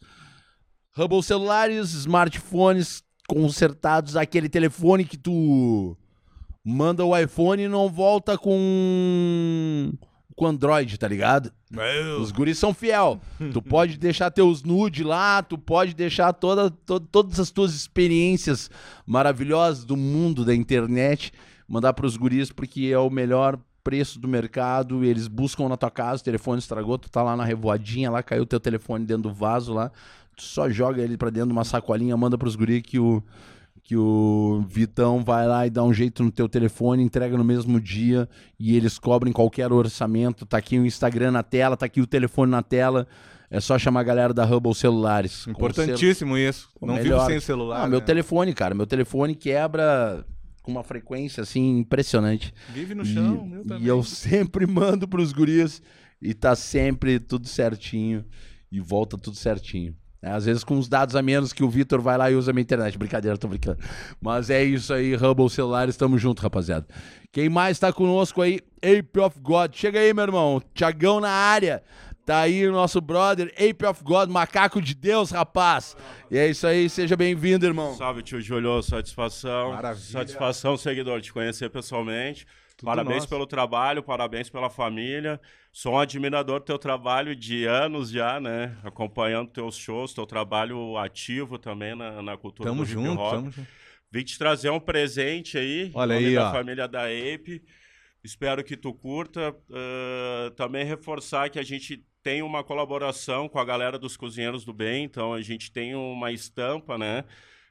[0.98, 5.96] Hubble Celulares, smartphones consertados, aquele telefone que tu
[6.66, 9.92] manda o iPhone e não volta com
[10.36, 11.52] com Android, tá ligado?
[12.22, 13.20] Os guris são fiel.
[13.52, 18.70] tu pode deixar teus nude lá, tu pode deixar toda, to- todas as tuas experiências
[19.06, 21.34] maravilhosas do mundo da internet,
[21.68, 26.22] mandar pros guris porque é o melhor preço do mercado, eles buscam na tua casa,
[26.22, 29.74] o telefone estragou, tu tá lá na revoadinha, lá caiu teu telefone dentro do vaso
[29.74, 29.92] lá,
[30.36, 33.24] tu só joga ele pra dentro de uma sacolinha, manda pros guris que o
[33.90, 37.82] que o Vitão vai lá e dá um jeito no teu telefone, entrega no mesmo
[37.82, 40.46] dia e eles cobrem qualquer orçamento.
[40.46, 43.08] Tá aqui o Instagram na tela, tá aqui o telefone na tela.
[43.50, 45.48] É só chamar a galera da Hubble Celulares.
[45.48, 46.70] Importantíssimo isso.
[46.80, 47.18] Não melhor.
[47.18, 47.84] vivo sem o celular.
[47.84, 48.06] Ah, meu né?
[48.06, 50.24] telefone, cara, meu telefone quebra
[50.70, 52.54] com uma frequência assim impressionante.
[52.74, 53.88] Vive no E- chão, meu e, também.
[53.88, 55.82] eu sempre mando pros gurias
[56.22, 58.24] e tá sempre tudo certinho
[58.72, 59.96] e volta tudo certinho.
[60.22, 62.52] É, às vezes com os dados a menos que o Vitor vai lá e usa
[62.52, 62.98] a minha internet.
[62.98, 63.80] Brincadeira, tô brincando.
[64.22, 66.86] Mas é isso aí, Hubble Celulares, tamo junto, rapaziada.
[67.32, 68.60] Quem mais tá conosco aí?
[68.84, 69.74] Ape of God.
[69.74, 70.62] Chega aí, meu irmão.
[70.74, 71.82] Tiagão na área.
[72.30, 75.98] Tá aí o nosso brother, Ape of God, macaco de Deus, rapaz.
[76.30, 77.96] E é isso aí, seja bem-vindo, irmão.
[77.96, 79.72] Salve, tio Júlio, satisfação.
[79.72, 80.06] Maravilha.
[80.06, 82.46] Satisfação, seguidor, te conhecer pessoalmente.
[82.84, 83.30] parabéns nosso.
[83.30, 85.42] pelo trabalho, parabéns pela família.
[85.72, 88.78] Sou um admirador do teu trabalho de anos já, né?
[88.84, 93.32] Acompanhando teus shows, teu trabalho ativo também na, na cultura Tamo do hip junto, hop.
[93.32, 93.68] tamo junto.
[94.12, 96.52] Vim te trazer um presente aí, Olha aí, da ó.
[96.52, 97.64] família da Ape.
[98.24, 99.56] Espero que tu curta.
[99.72, 104.74] Ah, também reforçar que a gente tem uma colaboração com a galera dos Cozinheiros do
[104.74, 107.24] Bem, então a gente tem uma estampa, né?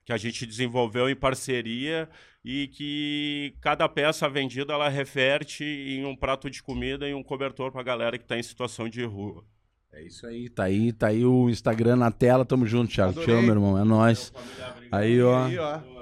[0.05, 2.09] Que a gente desenvolveu em parceria
[2.45, 7.71] e que cada peça vendida ela reverte em um prato de comida e um cobertor
[7.71, 9.45] para a galera que está em situação de rua.
[9.93, 13.23] É isso aí, tá aí, tá aí o Instagram na tela, tamo junto, Thiago.
[13.23, 14.33] Te amo, meu irmão, é nóis.
[14.93, 15.98] Aí, ó, Aí, ó.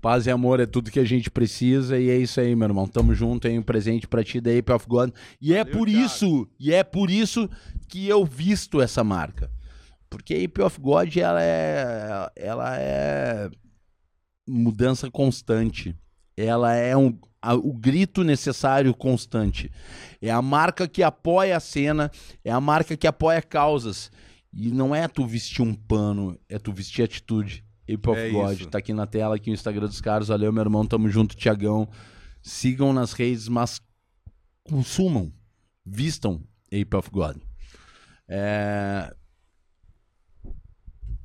[0.00, 2.86] Paz e amor é tudo que a gente precisa e é isso aí, meu irmão.
[2.88, 5.10] Tamo junto, aí um presente pra ti da Ape of God.
[5.40, 6.04] E é Valeu, por Thiago.
[6.06, 7.48] isso, e é por isso
[7.88, 9.50] que eu visto essa marca.
[10.08, 13.48] Porque a Ape of God, ela é, ela é
[14.48, 15.94] mudança constante.
[16.36, 19.70] Ela é um, a- o grito necessário constante.
[20.20, 22.10] É a marca que apoia a cena,
[22.44, 24.10] é a marca que apoia causas.
[24.52, 27.64] E não é tu vestir um pano, é tu vestir atitude.
[27.94, 28.52] Ape of É God.
[28.60, 28.68] isso.
[28.70, 30.28] Tá aqui na tela, aqui o Instagram dos caras.
[30.28, 30.86] Valeu, meu irmão.
[30.86, 31.88] Tamo junto, Tiagão.
[32.42, 33.80] Sigam nas redes, mas
[34.64, 35.32] consumam,
[35.84, 37.36] vistam Ape of God.
[38.28, 39.14] É...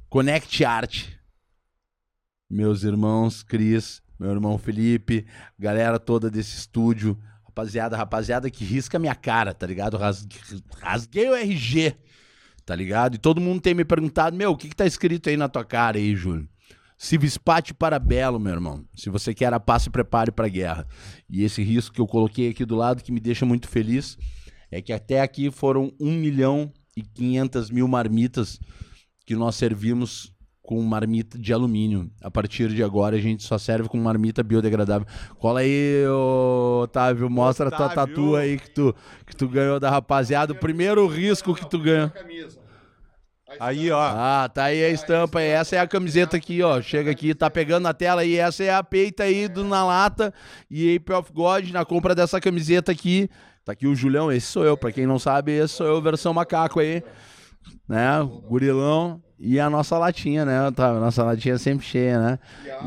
[0.09, 1.09] Connect Art.
[2.49, 5.25] Meus irmãos, Cris, meu irmão Felipe,
[5.57, 7.17] galera toda desse estúdio.
[7.43, 9.97] Rapaziada, rapaziada que risca minha cara, tá ligado?
[9.97, 10.35] Rasgue-
[10.79, 11.95] Rasguei o RG,
[12.65, 13.15] tá ligado?
[13.15, 15.63] E todo mundo tem me perguntado, meu, o que que tá escrito aí na tua
[15.65, 16.47] cara aí, Júlio?
[16.97, 18.85] Civispate para Belo, meu irmão.
[18.95, 20.87] Se você quer a paz, se prepare para a guerra.
[21.29, 24.17] E esse risco que eu coloquei aqui do lado, que me deixa muito feliz,
[24.71, 28.59] é que até aqui foram 1 milhão e 500 mil marmitas
[29.25, 30.33] que nós servimos
[30.65, 32.09] com marmita de alumínio.
[32.21, 35.07] A partir de agora, a gente só serve com marmita biodegradável.
[35.37, 38.15] Cola aí, ô, Otávio, mostra a tua Otávio.
[38.15, 40.53] tatu aí que tu, que tu ganhou da rapaziada.
[40.53, 42.11] O primeiro risco que tu ganhou.
[43.59, 44.01] Aí, ó.
[44.01, 45.39] Ah, tá aí a estampa.
[45.39, 45.47] aí.
[45.47, 46.81] Essa é a camiseta aqui, ó.
[46.81, 50.33] Chega aqui, tá pegando na tela e essa é a peita aí do Na Lata
[50.69, 53.29] e Ape of God na compra dessa camiseta aqui.
[53.63, 54.77] Tá aqui o Julião, esse sou eu.
[54.77, 57.03] Pra quem não sabe, esse sou eu, versão macaco aí.
[57.87, 58.07] Né?
[58.47, 59.24] Gurilão.
[59.37, 60.71] E a nossa latinha, né?
[60.71, 62.39] Tá, a nossa latinha sempre cheia, né?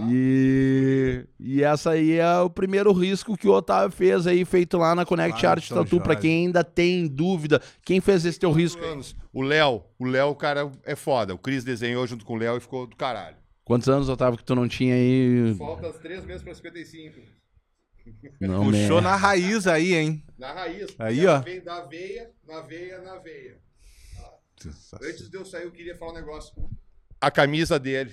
[0.09, 4.95] E, e essa aí é o primeiro risco que o Otávio fez aí, feito lá
[4.95, 5.69] na Connect no Art.
[5.69, 6.17] Pra Jorge.
[6.17, 8.83] quem ainda tem dúvida, quem fez esse teu risco?
[8.83, 8.93] aí?
[8.93, 9.15] anos.
[9.33, 11.35] O Léo, o Léo, cara, é foda.
[11.35, 13.37] O Cris desenhou junto com o Léo e ficou do caralho.
[13.65, 15.55] Quantos anos, Otávio, que tu não tinha aí?
[15.59, 17.21] Falta três meses pra 55.
[18.41, 20.25] Não, Puxou na raiz aí, hein?
[20.39, 20.95] Na raiz.
[20.99, 21.43] Aí, Ela ó.
[21.43, 23.59] Vem da veia, na veia, na veia.
[25.03, 26.53] Antes de eu sair, eu queria falar um negócio.
[27.21, 28.12] A camisa dele.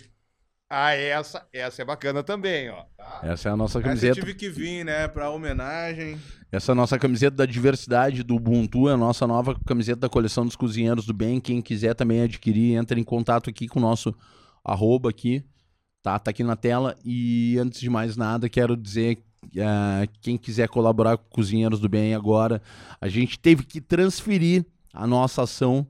[0.69, 2.83] Ah, essa, essa é bacana também, ó.
[2.97, 3.21] Tá?
[3.23, 4.19] Essa é a nossa Essa eu camiseta.
[4.19, 5.07] tive que vir, né?
[5.07, 6.19] Pra homenagem.
[6.51, 10.09] Essa é a nossa camiseta da diversidade do Ubuntu, é a nossa nova camiseta da
[10.09, 11.39] coleção dos cozinheiros do bem.
[11.39, 14.15] Quem quiser também adquirir, entra em contato aqui com o nosso
[14.63, 15.45] arroba aqui,
[16.01, 16.17] tá?
[16.17, 16.95] Tá aqui na tela.
[17.05, 19.23] E antes de mais nada, quero dizer
[19.55, 22.59] eh, quem quiser colaborar com Cozinheiros do Bem agora,
[22.99, 25.85] a gente teve que transferir a nossa ação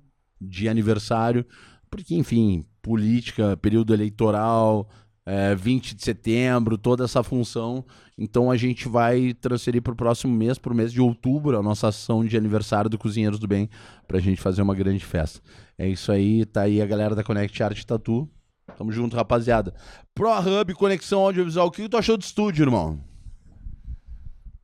[0.45, 1.45] de aniversário,
[1.89, 4.87] porque, enfim, política, período eleitoral,
[5.25, 7.83] eh, 20 de setembro, toda essa função.
[8.17, 11.63] Então a gente vai transferir para o próximo mês, para o mês de outubro, a
[11.63, 13.69] nossa ação de aniversário do Cozinheiros do Bem,
[14.07, 15.41] para a gente fazer uma grande festa.
[15.77, 18.29] É isso aí, tá aí a galera da Connect Art Tattoo.
[18.77, 19.73] Tamo junto, rapaziada.
[20.13, 21.67] Pro Hub, conexão audiovisual.
[21.67, 22.99] O que tu achou do estúdio, irmão?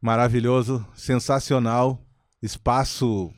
[0.02, 2.04] Maravilhoso, sensacional,
[2.42, 3.32] espaço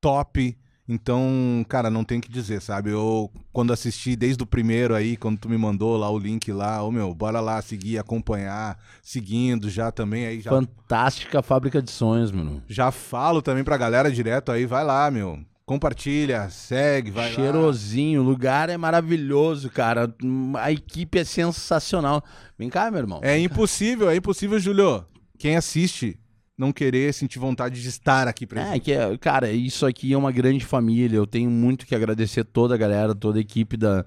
[0.00, 0.56] top.
[0.88, 2.90] Então, cara, não tem o que dizer, sabe?
[2.90, 6.82] Eu, quando assisti desde o primeiro aí, quando tu me mandou lá o link lá,
[6.82, 12.32] ô meu, bora lá seguir, acompanhar, seguindo já também aí, já, Fantástica fábrica de sonhos,
[12.32, 12.62] mano.
[12.68, 17.34] já falo também pra galera direto aí, vai lá, meu, compartilha, segue, vai lá.
[17.36, 20.12] Cheirosinho, o lugar é maravilhoso, cara.
[20.58, 22.22] A equipe é sensacional.
[22.58, 23.20] Vem cá, meu irmão.
[23.22, 25.04] É impossível, é impossível, Julio,
[25.38, 26.18] quem assiste
[26.62, 28.76] não querer sentir vontade de estar aqui presente.
[28.76, 31.16] É, que é, cara, isso aqui é uma grande família.
[31.16, 34.04] Eu tenho muito que agradecer toda a galera, toda a equipe da,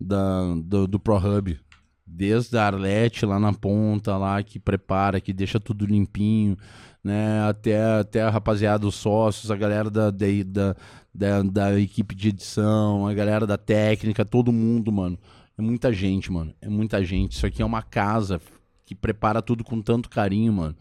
[0.00, 1.58] da, do, do ProHub.
[2.06, 6.56] Desde a Arlete lá na ponta, lá que prepara, que deixa tudo limpinho,
[7.02, 7.48] né?
[7.48, 10.76] Até, até a rapaziada, os sócios, a galera da, da,
[11.12, 15.18] da, da equipe de edição, a galera da técnica, todo mundo, mano.
[15.58, 16.54] É muita gente, mano.
[16.60, 17.32] É muita gente.
[17.32, 18.40] Isso aqui é uma casa
[18.84, 20.76] que prepara tudo com tanto carinho, mano.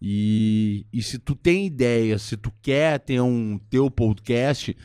[0.00, 4.76] E, e se tu tem ideia, se tu quer ter um teu podcast,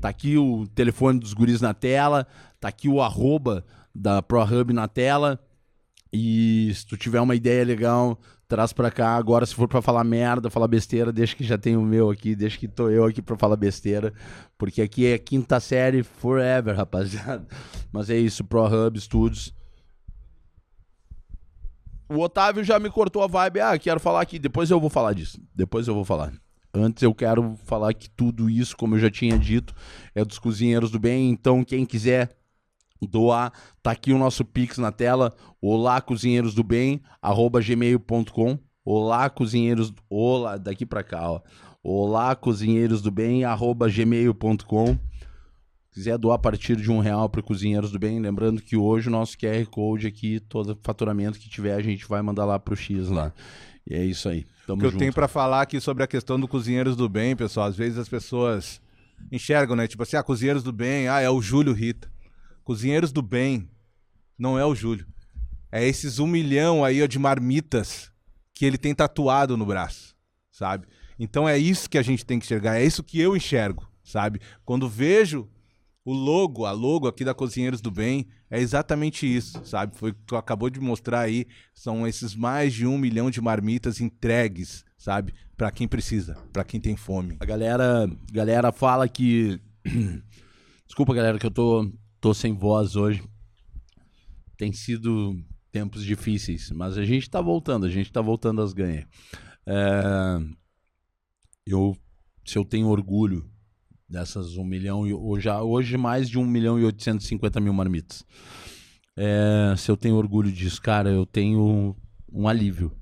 [0.00, 2.26] tá aqui o telefone dos guris na tela,
[2.60, 5.40] tá aqui o arroba da ProHub na tela.
[6.12, 9.16] E se tu tiver uma ideia legal, traz pra cá.
[9.16, 12.34] Agora, se for pra falar merda, falar besteira, deixa que já tem o meu aqui,
[12.34, 14.12] deixa que tô eu aqui pra falar besteira.
[14.58, 17.46] Porque aqui é quinta série forever, rapaziada.
[17.92, 19.54] Mas é isso, ProHub Studios.
[22.10, 23.60] O Otávio já me cortou a vibe.
[23.60, 24.36] Ah, quero falar aqui.
[24.36, 25.40] Depois eu vou falar disso.
[25.54, 26.32] Depois eu vou falar.
[26.74, 29.72] Antes eu quero falar que tudo isso, como eu já tinha dito,
[30.12, 31.30] é dos cozinheiros do bem.
[31.30, 32.36] Então, quem quiser
[33.00, 35.32] doar, tá aqui o nosso Pix na tela.
[35.62, 38.58] Olá, cozinheiros do bem, arroba gmail.com.
[38.84, 39.92] Olá, cozinheiros.
[40.08, 41.40] Olá, daqui pra cá, ó.
[41.82, 44.98] Olá, cozinheiros do bem, arroba gmail.com.
[45.92, 49.10] Quiser doar a partir de um real para Cozinheiros do Bem, lembrando que hoje o
[49.10, 53.08] nosso QR Code aqui, todo faturamento que tiver, a gente vai mandar lá pro X
[53.08, 53.32] lá.
[53.84, 54.46] E é isso aí.
[54.66, 55.00] Tamo O que eu junto.
[55.00, 58.08] tenho pra falar aqui sobre a questão do Cozinheiros do Bem, pessoal, às vezes as
[58.08, 58.80] pessoas
[59.32, 59.88] enxergam, né?
[59.88, 62.08] Tipo assim, ah, Cozinheiros do Bem, ah, é o Júlio Rita.
[62.62, 63.68] Cozinheiros do Bem
[64.38, 65.06] não é o Júlio.
[65.72, 68.12] É esses um milhão aí ó, de marmitas
[68.54, 70.14] que ele tem tatuado no braço,
[70.52, 70.86] sabe?
[71.18, 74.40] Então é isso que a gente tem que enxergar, é isso que eu enxergo, sabe?
[74.64, 75.48] Quando vejo
[76.04, 79.96] O logo, a logo aqui da Cozinheiros do Bem é exatamente isso, sabe?
[79.96, 81.46] Foi o que tu acabou de mostrar aí.
[81.74, 85.34] São esses mais de um milhão de marmitas entregues, sabe?
[85.56, 87.36] Para quem precisa, para quem tem fome.
[87.38, 89.60] A galera, galera fala que.
[90.86, 93.22] Desculpa, galera, que eu tô, tô sem voz hoje.
[94.56, 95.38] Tem sido
[95.70, 99.04] tempos difíceis, mas a gente tá voltando, a gente tá voltando às ganhas.
[99.66, 100.38] É...
[101.66, 101.94] Eu,
[102.44, 103.48] se eu tenho orgulho
[104.10, 108.24] dessas 1 milhão, e hoje, hoje mais de 1 milhão e 850 mil marmitas.
[109.16, 111.94] É, se eu tenho orgulho disso, cara, eu tenho
[112.32, 112.92] um alívio.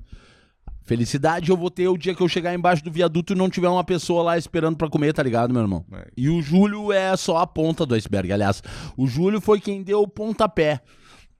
[0.85, 3.69] Felicidade eu vou ter o dia que eu chegar embaixo do viaduto e não tiver
[3.69, 5.85] uma pessoa lá esperando para comer, tá ligado, meu irmão?
[5.93, 6.09] É.
[6.17, 8.33] E o Júlio é só a ponta do iceberg.
[8.33, 8.63] Aliás,
[8.97, 10.81] o Júlio foi quem deu o pontapé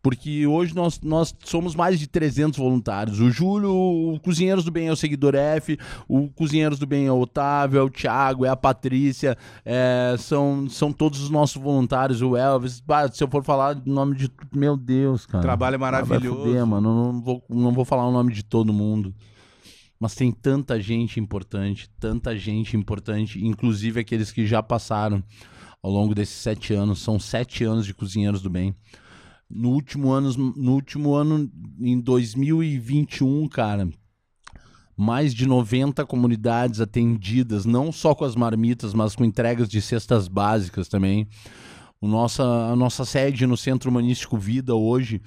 [0.03, 3.21] porque hoje nós, nós somos mais de 300 voluntários.
[3.21, 7.13] O Júlio, o Cozinheiros do Bem é o Seguidor F, o Cozinheiros do Bem é
[7.13, 12.23] o Otávio, é o Thiago, é a Patrícia, é, são, são todos os nossos voluntários,
[12.23, 12.83] o Elvis.
[13.13, 14.31] Se eu for falar o nome de.
[14.55, 15.43] Meu Deus, cara.
[15.43, 16.43] Trabalho é maravilhoso.
[16.43, 17.13] Ah, fuder, mano.
[17.13, 19.15] Não vou, não vou falar o nome de todo mundo.
[20.01, 25.23] Mas tem tanta gente importante, tanta gente importante, inclusive aqueles que já passaram
[25.83, 27.01] ao longo desses sete anos.
[27.01, 28.75] São sete anos de Cozinheiros do Bem.
[29.51, 33.89] No último ano, no último ano, em 2021, cara,
[34.97, 40.29] mais de 90 comunidades atendidas, não só com as marmitas, mas com entregas de cestas
[40.29, 41.27] básicas também.
[42.01, 45.21] O nossa, a nossa sede no Centro Humanístico Vida hoje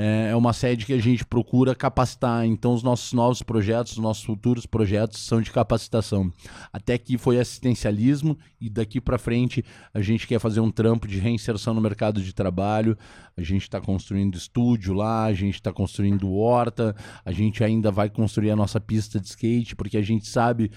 [0.00, 2.46] é, é uma sede que a gente procura capacitar.
[2.46, 6.32] Então, os nossos novos projetos, os nossos futuros projetos são de capacitação.
[6.72, 11.18] Até aqui foi assistencialismo e daqui para frente a gente quer fazer um trampo de
[11.18, 12.96] reinserção no mercado de trabalho.
[13.36, 18.08] A gente está construindo estúdio lá, a gente está construindo horta, a gente ainda vai
[18.08, 20.70] construir a nossa pista de skate, porque a gente sabe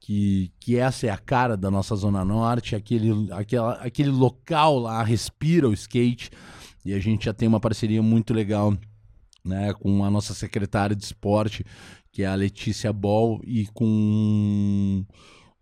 [0.00, 5.00] que, que essa é a cara da nossa Zona Norte, aquele, aquela, aquele local lá
[5.04, 6.32] respira o skate.
[6.84, 8.76] E a gente já tem uma parceria muito legal
[9.44, 11.64] né, com a nossa secretária de esporte,
[12.12, 15.04] que é a Letícia Ball, e com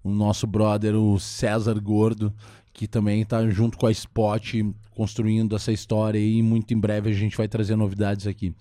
[0.02, 2.34] o nosso brother, o César Gordo,
[2.72, 4.54] que também está junto com a Spot
[4.90, 8.54] construindo essa história e muito em breve a gente vai trazer novidades aqui.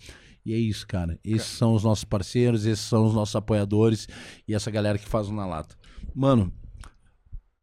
[0.46, 1.20] E é isso, cara.
[1.24, 4.08] Esses são os nossos parceiros, esses são os nossos apoiadores
[4.48, 5.76] e essa galera que faz o Na Lata.
[6.16, 6.52] Mano,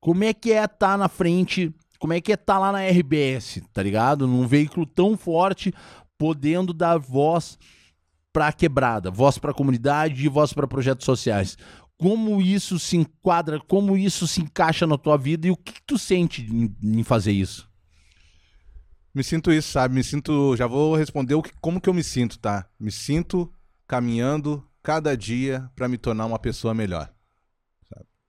[0.00, 2.72] como é que é estar tá na frente como é que é estar tá lá
[2.72, 4.26] na RBS, tá ligado?
[4.26, 5.72] Num veículo tão forte,
[6.16, 7.58] podendo dar voz
[8.32, 11.56] para a quebrada, voz para a comunidade e voz para projetos sociais.
[11.96, 15.82] Como isso se enquadra, como isso se encaixa na tua vida e o que, que
[15.82, 17.68] tu sente em, em, fazer isso?
[19.12, 19.94] Me sinto isso, sabe?
[19.94, 20.54] Me sinto.
[20.56, 22.66] Já vou responder o que, como que eu me sinto, tá?
[22.78, 23.50] Me sinto
[23.88, 27.12] caminhando cada dia para me tornar uma pessoa melhor.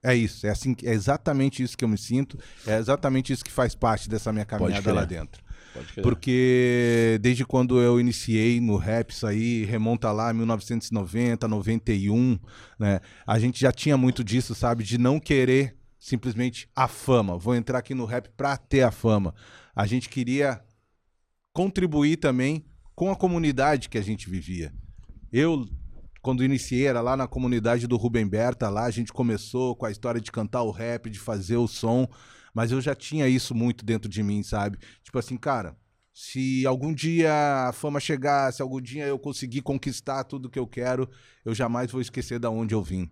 [0.02, 3.50] É isso, é assim, é exatamente isso que eu me sinto, é exatamente isso que
[3.50, 5.42] faz parte dessa minha caminhada lá dentro.
[6.02, 12.38] Porque desde quando eu iniciei no rap, isso aí remonta lá 1990, 91,
[12.78, 13.00] né?
[13.26, 14.82] A gente já tinha muito disso, sabe?
[14.82, 17.36] De não querer simplesmente a fama.
[17.38, 19.34] Vou entrar aqui no rap pra ter a fama.
[19.76, 20.60] A gente queria
[21.52, 24.72] contribuir também com a comunidade que a gente vivia.
[25.32, 25.68] Eu
[26.22, 29.90] quando iniciei, era lá na comunidade do Rubem Berta, lá a gente começou com a
[29.90, 32.06] história de cantar o rap, de fazer o som,
[32.54, 34.78] mas eu já tinha isso muito dentro de mim, sabe?
[35.02, 35.76] Tipo assim, cara,
[36.12, 37.32] se algum dia
[37.68, 41.08] a fama chegar, se algum dia eu conseguir conquistar tudo que eu quero,
[41.44, 43.10] eu jamais vou esquecer da onde eu vim,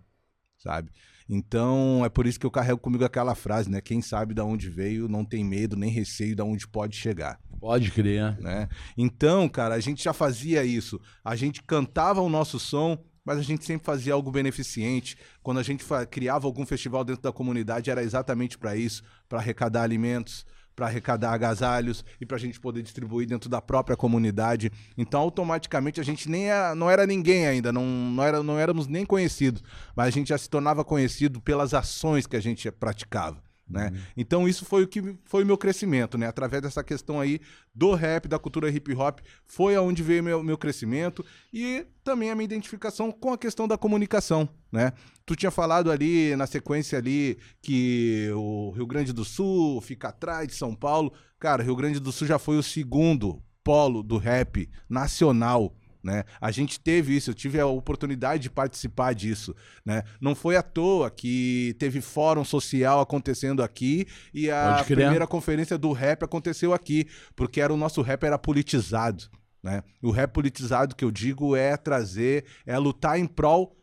[0.57, 0.91] sabe?
[1.29, 3.79] Então, é por isso que eu carrego comigo aquela frase, né?
[3.79, 7.39] Quem sabe da onde veio não tem medo nem receio da onde pode chegar.
[7.59, 8.35] Pode crer.
[8.41, 8.67] Né?
[8.97, 10.99] Então, cara, a gente já fazia isso.
[11.23, 15.15] A gente cantava o nosso som, mas a gente sempre fazia algo beneficente.
[15.43, 19.83] Quando a gente criava algum festival dentro da comunidade, era exatamente para isso, para arrecadar
[19.83, 20.47] alimentos,
[20.79, 24.71] para arrecadar agasalhos e para a gente poder distribuir dentro da própria comunidade.
[24.97, 28.87] Então, automaticamente, a gente nem era, não era ninguém ainda, não, não, era, não éramos
[28.87, 29.61] nem conhecidos,
[29.93, 33.48] mas a gente já se tornava conhecido pelas ações que a gente praticava.
[33.69, 33.91] Né?
[33.93, 33.99] Uhum.
[34.17, 36.27] Então isso foi o que foi o meu crescimento, né?
[36.27, 37.39] Através dessa questão aí
[37.73, 42.35] do rap, da cultura hip hop, foi aonde veio meu meu crescimento e também a
[42.35, 44.93] minha identificação com a questão da comunicação, né?
[45.25, 50.47] Tu tinha falado ali na sequência ali que o Rio Grande do Sul fica atrás
[50.47, 51.13] de São Paulo.
[51.39, 56.23] Cara, Rio Grande do Sul já foi o segundo polo do rap nacional né?
[56.39, 59.55] A gente teve isso, eu tive a oportunidade de participar disso.
[59.85, 60.03] Né?
[60.21, 65.91] Não foi à toa que teve fórum social acontecendo aqui e a primeira conferência do
[65.91, 69.25] rap aconteceu aqui, porque era o nosso rap era politizado.
[69.61, 69.83] Né?
[70.01, 73.75] O rap politizado que eu digo é trazer, é lutar em prol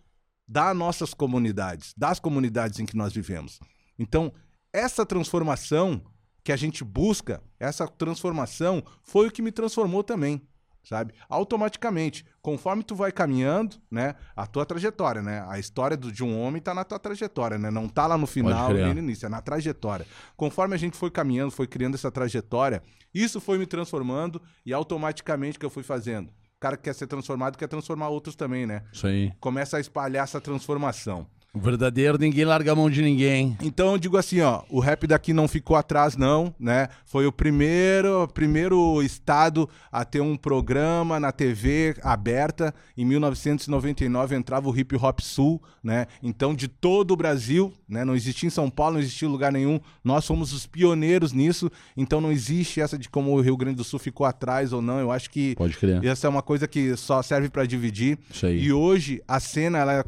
[0.48, 3.58] das nossas comunidades, das comunidades em que nós vivemos.
[3.98, 4.32] Então,
[4.72, 6.00] essa transformação
[6.42, 10.40] que a gente busca, essa transformação, foi o que me transformou também,
[10.86, 11.12] sabe?
[11.28, 15.44] Automaticamente, conforme tu vai caminhando, né, a tua trajetória, né?
[15.48, 17.72] A história do, de um homem tá na tua trajetória, né?
[17.72, 20.06] Não tá lá no final nem no início, é na trajetória.
[20.36, 22.82] Conforme a gente foi caminhando, foi criando essa trajetória,
[23.12, 26.28] isso foi me transformando e automaticamente que eu fui fazendo.
[26.28, 28.84] O cara que quer ser transformado quer transformar outros também, né?
[28.92, 29.32] Isso aí.
[29.40, 31.26] Começa a espalhar essa transformação.
[31.56, 33.56] O verdadeiro, ninguém larga a mão de ninguém.
[33.62, 36.88] Então eu digo assim, ó, o rap daqui não ficou atrás não, né?
[37.06, 42.74] Foi o primeiro, primeiro estado a ter um programa na TV aberta.
[42.94, 46.06] Em 1999 entrava o Hip Hop Sul, né?
[46.22, 48.04] Então de todo o Brasil, né?
[48.04, 49.80] Não existia em São Paulo, não existia em lugar nenhum.
[50.04, 51.70] Nós fomos os pioneiros nisso.
[51.96, 55.00] Então não existe essa de como o Rio Grande do Sul ficou atrás ou não.
[55.00, 56.04] Eu acho que Pode crer.
[56.04, 58.18] essa é uma coisa que só serve pra dividir.
[58.30, 58.62] Isso aí.
[58.62, 60.04] E hoje a cena ela eh,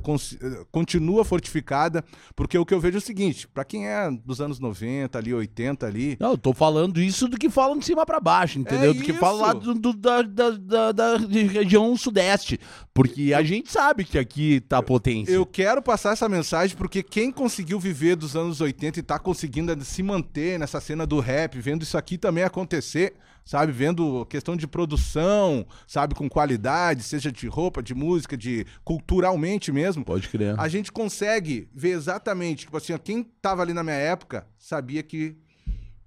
[0.70, 4.58] continua fortificada, porque o que eu vejo é o seguinte, pra quem é dos anos
[4.58, 8.18] 90 ali, 80 ali, Não, eu tô falando isso do que falam de cima pra
[8.20, 8.90] baixo, entendeu?
[8.90, 9.20] É do que isso.
[9.20, 12.58] falam lá do, do- da, da, da, da região sudeste.
[12.92, 15.32] Porque a gente sabe que aqui tá potência.
[15.32, 19.84] eu quero passar essa mensagem porque quem conseguiu viver dos anos 80 e tá conseguindo
[19.84, 23.14] se manter nessa cena do rap, vendo isso aqui também acontecer,
[23.48, 23.72] sabe?
[23.72, 26.14] Vendo questão de produção, sabe?
[26.14, 30.04] Com qualidade, seja de roupa, de música, de culturalmente mesmo.
[30.04, 30.54] Pode crer.
[30.60, 35.02] a gente consegue ver exatamente, tipo assim, ó, quem tava ali na minha época sabia
[35.02, 35.34] que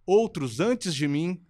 [0.06, 1.42] outros antes de mim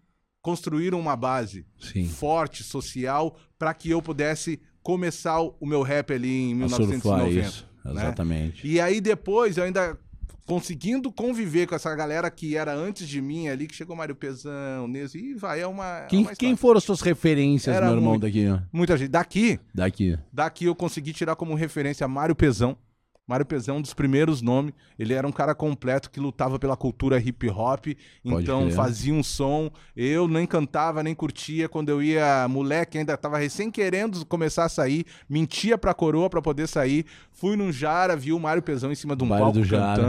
[0.42, 2.08] construíram uma base Sim.
[2.08, 7.48] forte, social, para que eu pudesse começar o meu rap ali em A surfar 1990.
[7.48, 7.68] isso.
[7.84, 7.92] né?
[7.92, 8.66] Exatamente.
[8.66, 10.00] E aí depois eu ainda
[10.46, 14.88] conseguindo conviver com essa galera que era antes de mim ali, que chegou Mário Pezão,
[14.88, 17.96] Neso, e vai, é uma, é Quem, uma quem foram as suas referências, Era meu
[17.96, 18.24] irmão, muito.
[18.24, 18.48] daqui?
[18.50, 18.60] ó?
[18.72, 19.10] Muita gente.
[19.10, 20.18] Daqui, Daqui.
[20.32, 22.78] Daqui eu consegui tirar como referência Mário Pezão.
[23.32, 24.74] Mário Pezão, um dos primeiros nomes.
[25.00, 27.88] Ele era um cara completo que lutava pela cultura hip hop.
[28.24, 29.72] Então fazia um som.
[29.96, 31.70] Eu nem cantava, nem curtia.
[31.70, 35.06] Quando eu ia, moleque, ainda tava recém querendo começar a sair.
[35.30, 37.06] Mentia pra coroa pra poder sair.
[37.32, 40.02] Fui num Jara, vi o Mário Pezão em cima de um palco do Jara.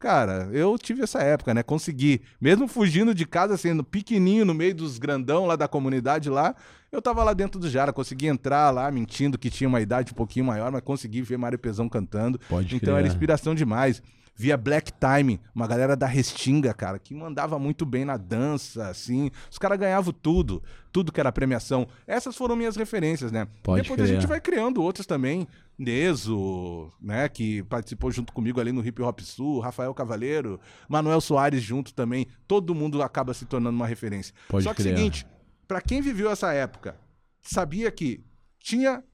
[0.00, 1.62] Cara, eu tive essa época, né?
[1.62, 2.22] Consegui.
[2.40, 6.56] Mesmo fugindo de casa, sendo pequenininho no meio dos grandão lá da comunidade lá,
[6.90, 10.14] eu tava lá dentro do Jara, consegui entrar lá mentindo que tinha uma idade um
[10.14, 12.40] pouquinho maior, mas consegui ver Mário Pezão cantando.
[12.48, 13.04] Pode então crer.
[13.04, 14.02] era inspiração demais.
[14.40, 19.30] Via Black Time, uma galera da Restinga, cara, que mandava muito bem na dança, assim.
[19.50, 21.86] Os caras ganhavam tudo, tudo que era premiação.
[22.06, 23.46] Essas foram minhas referências, né?
[23.62, 24.14] Pode Depois a crer.
[24.14, 25.46] gente vai criando outros também.
[25.78, 31.62] Neso, né, que participou junto comigo ali no Hip Hop Sul, Rafael Cavaleiro, Manuel Soares
[31.62, 32.26] junto também.
[32.48, 34.34] Todo mundo acaba se tornando uma referência.
[34.48, 34.96] Pode Só que crer.
[34.96, 35.26] seguinte,
[35.68, 36.96] pra quem viveu essa época,
[37.42, 38.24] sabia que
[38.58, 39.04] tinha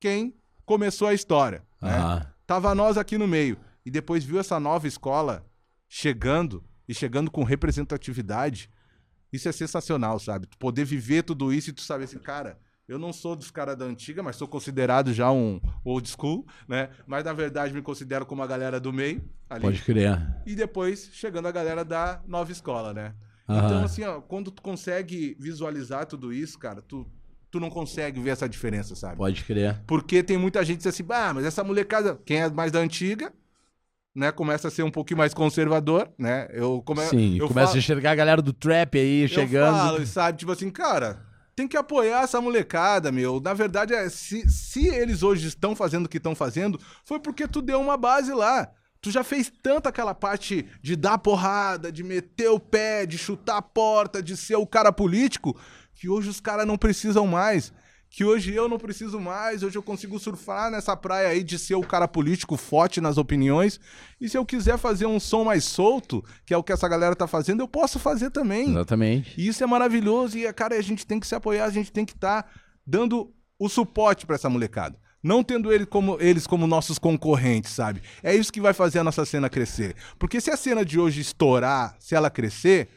[0.00, 0.34] quem
[0.64, 2.26] começou a história, né?
[2.44, 3.56] Tava nós aqui no meio.
[3.88, 5.46] E depois viu essa nova escola
[5.88, 8.68] chegando e chegando com representatividade.
[9.32, 10.46] Isso é sensacional, sabe?
[10.46, 13.78] Tu poder viver tudo isso e tu saber assim, cara, eu não sou dos caras
[13.78, 16.90] da antiga, mas sou considerado já um old school, né?
[17.06, 19.62] Mas na verdade me considero como a galera do meio ali.
[19.62, 20.38] Pode crer.
[20.44, 23.14] E depois chegando a galera da nova escola, né?
[23.48, 23.64] Aham.
[23.64, 27.10] Então, assim, ó, quando tu consegue visualizar tudo isso, cara, tu,
[27.50, 29.16] tu não consegue ver essa diferença, sabe?
[29.16, 29.82] Pode crer.
[29.86, 32.80] Porque tem muita gente que diz assim, ah, mas essa molecada, quem é mais da
[32.80, 33.32] antiga,
[34.14, 36.48] né, começa a ser um pouquinho mais conservador, né?
[36.52, 37.02] Eu, come...
[37.06, 39.76] Sim, eu começa falo- a enxergar a galera do trap aí eu chegando.
[39.76, 40.38] falo, sabe?
[40.38, 41.22] Tipo assim, cara,
[41.54, 43.40] tem que apoiar essa molecada, meu.
[43.40, 47.46] Na verdade, é, se, se eles hoje estão fazendo o que estão fazendo, foi porque
[47.46, 48.68] tu deu uma base lá.
[49.00, 53.58] Tu já fez tanto aquela parte de dar porrada, de meter o pé, de chutar
[53.58, 55.56] a porta, de ser o cara político,
[55.94, 57.72] que hoje os caras não precisam mais.
[58.10, 61.74] Que hoje eu não preciso mais, hoje eu consigo surfar nessa praia aí de ser
[61.74, 63.78] o cara político forte nas opiniões.
[64.20, 67.14] E se eu quiser fazer um som mais solto, que é o que essa galera
[67.14, 68.70] tá fazendo, eu posso fazer também.
[68.70, 69.34] Exatamente.
[69.38, 72.04] E isso é maravilhoso e, cara, a gente tem que se apoiar, a gente tem
[72.04, 72.50] que estar
[72.86, 74.98] dando o suporte pra essa molecada.
[75.22, 78.00] Não tendo ele como, eles como nossos concorrentes, sabe?
[78.22, 79.94] É isso que vai fazer a nossa cena crescer.
[80.18, 82.88] Porque se a cena de hoje estourar, se ela crescer,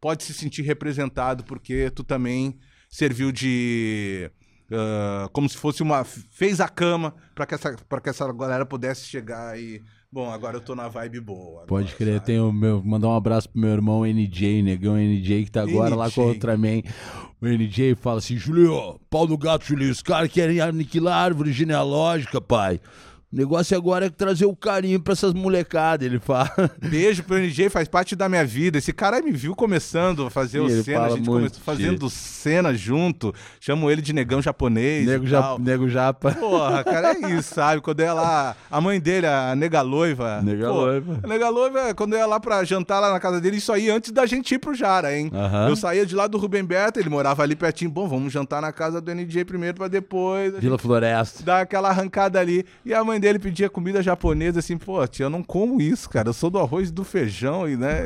[0.00, 4.30] pode se sentir representado, porque tu também serviu de.
[4.70, 6.04] Ah, como se fosse uma.
[6.04, 9.82] fez a cama pra que essa, que essa galera pudesse chegar e.
[10.12, 11.66] Bom, agora eu tô na vibe boa.
[11.66, 12.26] Pode agora, crer, sabe?
[12.26, 15.94] tem o meu, mandar um abraço pro meu irmão NJ, negão NJ, que tá agora
[15.94, 16.34] lá com a NJ.
[16.34, 16.82] Ultraman.
[17.40, 21.52] O NJ fala assim: Julio, pau no gato, Julio, os caras querem aniquilar a árvore
[21.52, 22.80] genealógica, pai.
[23.32, 26.50] O negócio agora é trazer o carinho pra essas molecadas, ele fala.
[26.82, 28.78] Beijo pro NJ, faz parte da minha vida.
[28.78, 32.74] Esse cara me viu começando a fazer Sim, o cena, a gente começou fazendo cena
[32.74, 33.32] junto.
[33.60, 35.06] Chamo ele de negão japonês.
[35.06, 36.32] Nego, ja, nego japa.
[36.32, 37.80] Porra, cara, é isso, sabe?
[37.80, 40.42] Quando eu ia lá, a mãe dele, a nega loiva.
[40.42, 41.20] Nega pô, loiva.
[41.22, 43.88] A nega loiva, quando eu ia lá pra jantar lá na casa dele, isso aí
[43.90, 45.30] antes da gente ir pro Jara, hein?
[45.32, 45.68] Aham.
[45.68, 47.92] Eu saía de lá do Rubem Berta, ele morava ali pertinho.
[47.92, 50.52] Bom, vamos jantar na casa do NJ primeiro pra depois.
[50.58, 51.44] Vila Floresta.
[51.44, 52.66] dar aquela arrancada ali.
[52.84, 56.30] E a mãe dele pedia comida japonesa, assim, pô, tia, eu não como isso, cara.
[56.30, 58.00] Eu sou do arroz e do feijão, e né?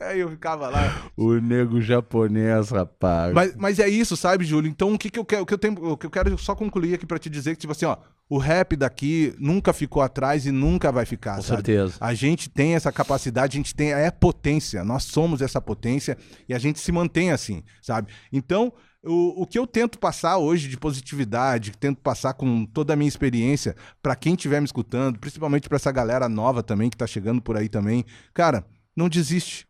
[0.00, 1.10] Aí eu ficava lá.
[1.16, 3.32] O nego japonês, rapaz.
[3.34, 4.70] Mas, mas é isso, sabe, Júlio?
[4.70, 6.54] Então o que, que eu quero, o que eu tenho, o que eu quero só
[6.54, 7.96] concluir aqui pra te dizer que, tipo assim, ó,
[8.28, 11.56] o rap daqui nunca ficou atrás e nunca vai ficar, Com sabe?
[11.56, 11.94] certeza.
[12.00, 16.16] A gente tem essa capacidade, a gente tem é potência, nós somos essa potência
[16.48, 18.12] e a gente se mantém assim, sabe?
[18.32, 18.72] Então,
[19.04, 23.08] o, o que eu tento passar hoje de positividade, tento passar com toda a minha
[23.08, 27.40] experiência pra quem estiver me escutando, principalmente pra essa galera nova também que tá chegando
[27.40, 29.66] por aí também, cara, não desiste.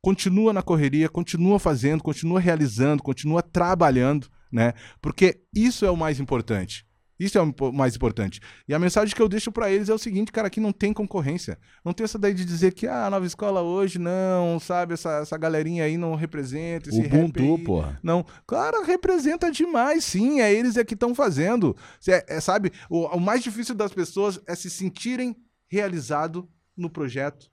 [0.00, 4.74] Continua na correria, continua fazendo, continua realizando, continua trabalhando, né?
[5.00, 6.86] Porque isso é o mais importante.
[7.18, 8.40] Isso é o mais importante.
[8.66, 10.92] E a mensagem que eu deixo pra eles é o seguinte, cara, aqui não tem
[10.92, 11.56] concorrência.
[11.84, 15.18] Não tem essa daí de dizer que ah, a nova escola hoje não, sabe, essa,
[15.22, 17.64] essa galerinha aí não representa esse rap Ubuntu, aí.
[17.64, 18.00] porra.
[18.02, 20.40] Não, claro, representa demais, sim.
[20.40, 21.76] É eles é que estão fazendo.
[22.00, 25.36] Cê- é, sabe, o, o mais difícil das pessoas é se sentirem
[25.68, 27.50] realizado no projeto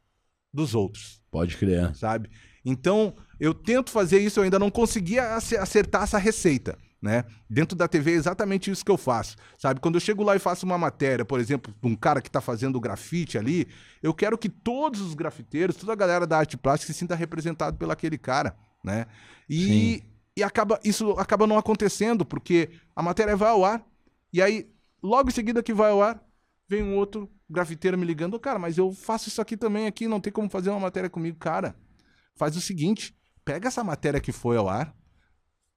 [0.53, 1.95] dos outros Pode crer.
[1.95, 2.29] sabe?
[2.65, 7.25] Então, eu tento fazer isso, eu ainda não conseguia ace- acertar essa receita, né?
[7.49, 9.79] Dentro da TV é exatamente isso que eu faço, sabe?
[9.79, 12.39] Quando eu chego lá e faço uma matéria, por exemplo, de um cara que tá
[12.39, 13.67] fazendo grafite ali,
[14.03, 17.75] eu quero que todos os grafiteiros, toda a galera da arte plástica se sinta representado
[17.77, 19.07] pelo aquele cara, né?
[19.49, 20.03] E,
[20.37, 23.83] e acaba, isso acaba não acontecendo, porque a matéria vai ao ar,
[24.31, 24.69] e aí,
[25.01, 26.23] logo em seguida que vai ao ar,
[26.69, 30.07] vem um outro grafiteiro me ligando, "Ô, cara, mas eu faço isso aqui também aqui,
[30.07, 31.75] não tem como fazer uma matéria comigo, cara.
[32.35, 34.95] Faz o seguinte, pega essa matéria que foi ao ar,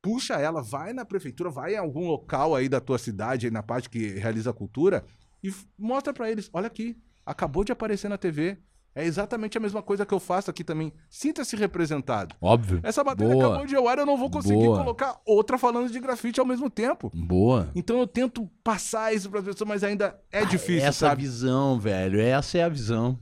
[0.05, 3.62] puxa ela, vai na prefeitura, vai em algum local aí da tua cidade, aí na
[3.62, 5.02] parte que realiza a cultura,
[5.42, 6.94] e mostra pra eles, olha aqui,
[7.24, 8.59] acabou de aparecer na TV.
[8.94, 10.92] É exatamente a mesma coisa que eu faço aqui também.
[11.11, 12.36] Sinta-se representado.
[12.40, 12.78] Óbvio.
[12.84, 13.46] Essa matéria Boa.
[13.46, 14.78] acabou de ao ar, eu não vou conseguir Boa.
[14.78, 17.11] colocar outra falando de grafite ao mesmo tempo.
[17.12, 17.70] Boa.
[17.74, 21.22] Então eu tento passar isso para as pessoas, mas ainda é difícil, Essa sabe?
[21.22, 22.20] visão, velho.
[22.20, 23.18] Essa é a visão.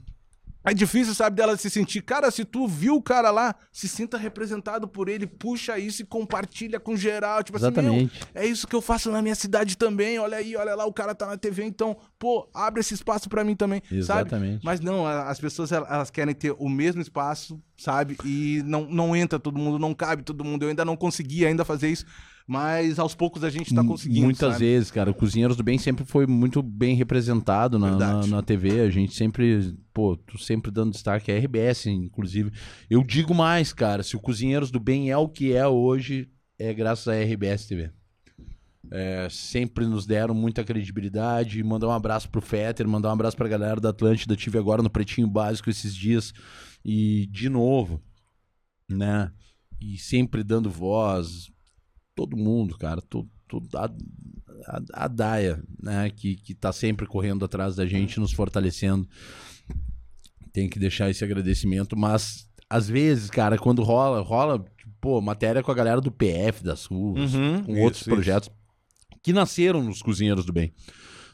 [0.63, 2.01] É difícil, sabe, dela se sentir.
[2.01, 6.05] Cara, se tu viu o cara lá, se sinta representado por ele, puxa isso e
[6.05, 7.43] compartilha com geral.
[7.43, 8.21] Tipo assim, Exatamente.
[8.33, 10.19] meu, é isso que eu faço na minha cidade também.
[10.19, 13.43] Olha aí, olha lá, o cara tá na TV, então, pô, abre esse espaço pra
[13.43, 13.97] mim também, sabe?
[13.97, 14.65] Exatamente.
[14.65, 18.17] Mas não, as pessoas elas elas querem ter o mesmo espaço, sabe?
[18.25, 20.63] E não, não entra todo mundo, não cabe todo mundo.
[20.63, 22.05] Eu ainda não consegui ainda fazer isso,
[22.47, 24.25] mas aos poucos a gente tá conseguindo.
[24.25, 24.65] Muitas sabe?
[24.65, 25.11] vezes, cara.
[25.11, 28.81] O Cozinheiros do Bem sempre foi muito bem representado na, na, na TV.
[28.81, 32.51] A gente sempre, pô, tu sempre dando destaque à RBS, inclusive.
[32.89, 34.03] Eu digo mais, cara.
[34.03, 36.29] Se o Cozinheiros do Bem é o que é hoje,
[36.59, 37.91] é graças à RBS TV.
[38.91, 41.63] É, sempre nos deram muita credibilidade.
[41.63, 44.35] Mandar um abraço pro Fetter, mandar um abraço pra galera da Atlântida.
[44.35, 46.33] Tive agora no Pretinho Básico esses dias.
[46.83, 48.01] E, de novo,
[48.89, 49.31] né?
[49.79, 51.52] E sempre dando voz.
[52.15, 53.01] Todo mundo, cara.
[53.01, 53.85] Todo, todo, a,
[54.67, 56.09] a, a Daia, né?
[56.09, 59.07] Que, que tá sempre correndo atrás da gente, nos fortalecendo.
[60.51, 61.97] Tem que deixar esse agradecimento.
[61.97, 66.63] Mas, às vezes, cara, quando rola, rola, tipo, pô, matéria com a galera do PF
[66.63, 68.09] das ruas, Uhum, com isso, outros isso.
[68.09, 68.49] projetos
[69.23, 70.71] que nasceram nos Cozinheiros do Bem.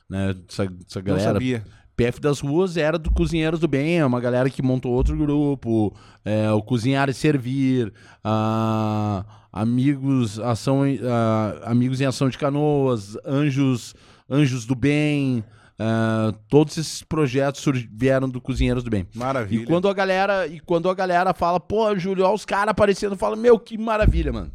[0.09, 0.35] Né?
[0.49, 1.63] Essa, essa Não galera sabia.
[1.95, 5.93] PF das Ruas era do Cozinheiros do Bem, é uma galera que montou outro grupo,
[6.23, 13.17] é, o Cozinhar e Servir, a Amigos, ação, em- a- Amigos em Ação de Canoas,
[13.25, 13.95] Anjos,
[14.29, 15.43] Anjos do Bem,
[15.79, 19.07] é, todos esses projetos vieram do Cozinheiros do Bem.
[19.15, 19.63] Maravilha.
[19.63, 23.15] E quando a galera, e quando a galera fala, pô, Júlio, olha os caras aparecendo,
[23.15, 24.51] fala, meu, que maravilha, mano.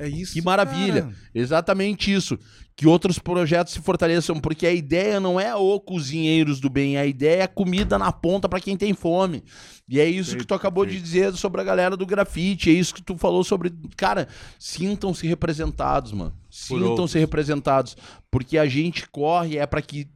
[0.00, 0.32] É isso.
[0.32, 1.02] Que maravilha.
[1.02, 1.14] cara.
[1.34, 2.38] Exatamente isso.
[2.74, 7.04] Que outros projetos se fortaleçam, porque a ideia não é o cozinheiros do bem, a
[7.04, 9.44] ideia é comida na ponta pra quem tem fome.
[9.90, 12.94] E é isso que tu acabou de dizer sobre a galera do grafite, é isso
[12.94, 16.32] que tu falou sobre, cara, sintam-se representados, mano.
[16.48, 17.96] Sintam-se representados,
[18.30, 20.08] porque a gente corre é pra que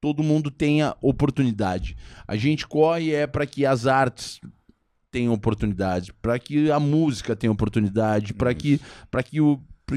[0.00, 1.96] todo mundo tenha oportunidade.
[2.26, 4.40] A gente corre é pra que as artes
[5.12, 8.80] tenham oportunidade, pra que a música tenha oportunidade, pra que
[9.12, 9.96] para que o pra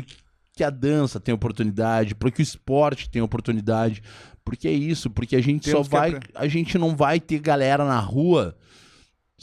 [0.56, 4.04] que a dança tenha oportunidade, para que o esporte tenha oportunidade,
[4.46, 7.84] porque é isso, porque a gente Temos só vai, a gente não vai ter galera
[7.84, 8.56] na rua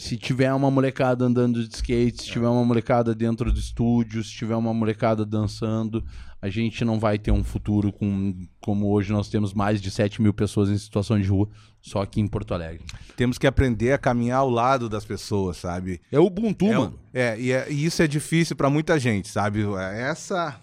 [0.01, 4.31] se tiver uma molecada andando de skate, se tiver uma molecada dentro do estúdio, se
[4.31, 6.03] tiver uma molecada dançando,
[6.41, 10.21] a gente não vai ter um futuro com, como hoje nós temos mais de 7
[10.21, 11.47] mil pessoas em situação de rua,
[11.79, 12.81] só aqui em Porto Alegre.
[13.15, 16.01] Temos que aprender a caminhar ao lado das pessoas, sabe?
[16.11, 16.99] É o Ubuntu, É, mano.
[17.13, 19.61] é, e, é- e isso é difícil pra muita gente, sabe?
[19.93, 20.59] Essa.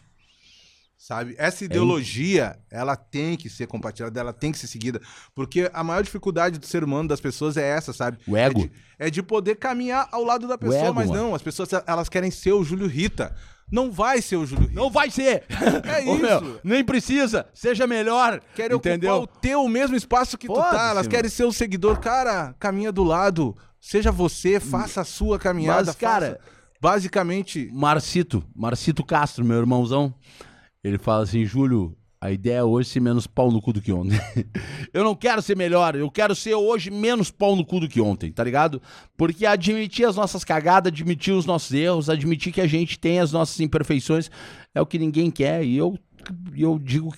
[1.08, 1.34] Sabe?
[1.38, 5.00] Essa ideologia, ela tem que ser compartilhada, ela tem que ser seguida.
[5.34, 8.18] Porque a maior dificuldade do ser humano, das pessoas, é essa, sabe?
[8.28, 8.60] O ego.
[8.60, 11.22] É de, é de poder caminhar ao lado da pessoa, ego, mas mano.
[11.28, 13.34] não, as pessoas elas querem ser o Júlio Rita.
[13.72, 14.78] Não vai ser o Júlio Rita.
[14.78, 15.44] Não vai ser!
[15.88, 16.60] É Ô, meu, isso.
[16.62, 18.42] nem precisa, seja melhor.
[18.54, 19.14] Querem entendeu?
[19.14, 20.82] ocupar o teu mesmo espaço que tu Foda-se, tá.
[20.90, 21.08] Elas mano.
[21.08, 22.00] querem ser o seguidor.
[22.00, 23.56] Cara, caminha do lado.
[23.80, 25.86] Seja você, faça a sua caminhada.
[25.86, 26.40] Mas, cara, faça-
[26.82, 30.12] basicamente, Marcito, Marcito Castro, meu irmãozão,
[30.82, 33.92] ele fala assim, Júlio, a ideia é hoje ser menos pau no cu do que
[33.92, 34.18] ontem.
[34.92, 38.00] eu não quero ser melhor, eu quero ser hoje menos pau no cu do que
[38.00, 38.82] ontem, tá ligado?
[39.16, 43.30] Porque admitir as nossas cagadas, admitir os nossos erros, admitir que a gente tem as
[43.30, 44.30] nossas imperfeições,
[44.74, 45.64] é o que ninguém quer.
[45.64, 45.96] E eu,
[46.56, 47.14] eu digo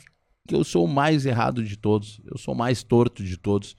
[0.47, 3.77] que eu sou o mais errado de todos, eu sou o mais torto de todos.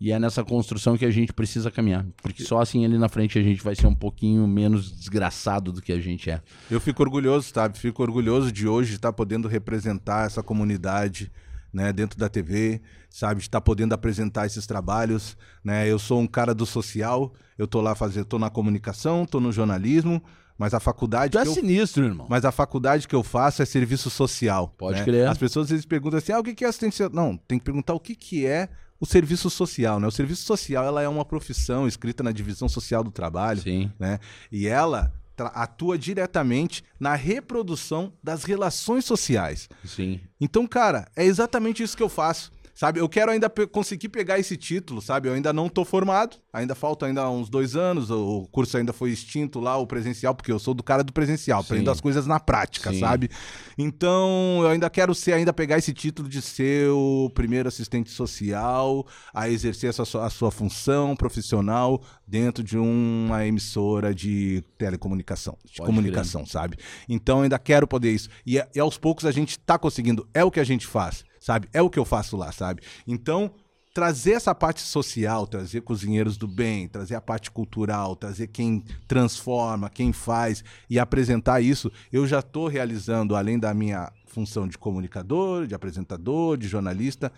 [0.00, 2.04] E é nessa construção que a gente precisa caminhar.
[2.22, 5.80] Porque só assim ali na frente a gente vai ser um pouquinho menos desgraçado do
[5.80, 6.42] que a gente é.
[6.70, 7.78] Eu fico orgulhoso, sabe?
[7.78, 11.30] Fico orgulhoso de hoje estar podendo representar essa comunidade,
[11.72, 13.40] né, dentro da TV, sabe?
[13.40, 15.88] De estar podendo apresentar esses trabalhos, né?
[15.90, 19.52] Eu sou um cara do social, eu tô lá fazendo, tô na comunicação, tô no
[19.52, 20.22] jornalismo,
[20.58, 22.26] mas a faculdade Tu é eu sinistro, irmão.
[22.28, 24.74] mas a faculdade que eu faço é serviço social.
[24.76, 25.04] Pode né?
[25.04, 25.28] crer.
[25.28, 27.08] As pessoas às vezes perguntam assim: ah, o que que é assistência?
[27.08, 28.68] Não, tem que perguntar o que, que é
[29.00, 30.06] o serviço social, né?
[30.06, 33.90] O serviço social ela é uma profissão escrita na divisão social do trabalho, Sim.
[33.98, 34.18] né?
[34.50, 39.68] E ela atua diretamente na reprodução das relações sociais.
[39.84, 40.20] Sim.
[40.40, 42.52] Então, cara, é exatamente isso que eu faço.
[42.74, 45.28] Sabe, eu quero ainda pe- conseguir pegar esse título, sabe?
[45.28, 49.10] Eu ainda não tô formado, ainda falta ainda uns dois anos, o curso ainda foi
[49.10, 51.66] extinto lá, o presencial, porque eu sou do cara do presencial, Sim.
[51.68, 52.98] aprendo as coisas na prática, Sim.
[52.98, 53.30] sabe?
[53.78, 59.06] Então, eu ainda quero ser, ainda pegar esse título de ser o primeiro assistente social
[59.32, 65.76] a exercer essa sua, a sua função profissional dentro de uma emissora de telecomunicação, de
[65.76, 66.76] Pode comunicação, sabe?
[67.08, 68.28] Então, eu ainda quero poder isso.
[68.44, 71.68] E, e aos poucos a gente tá conseguindo, é o que a gente faz, sabe?
[71.74, 72.80] É o que eu faço lá, sabe?
[73.06, 73.50] Então,
[73.92, 79.90] trazer essa parte social, trazer cozinheiros do bem, trazer a parte cultural, trazer quem transforma,
[79.90, 85.66] quem faz e apresentar isso, eu já estou realizando, além da minha função de comunicador,
[85.66, 87.30] de apresentador, de jornalista,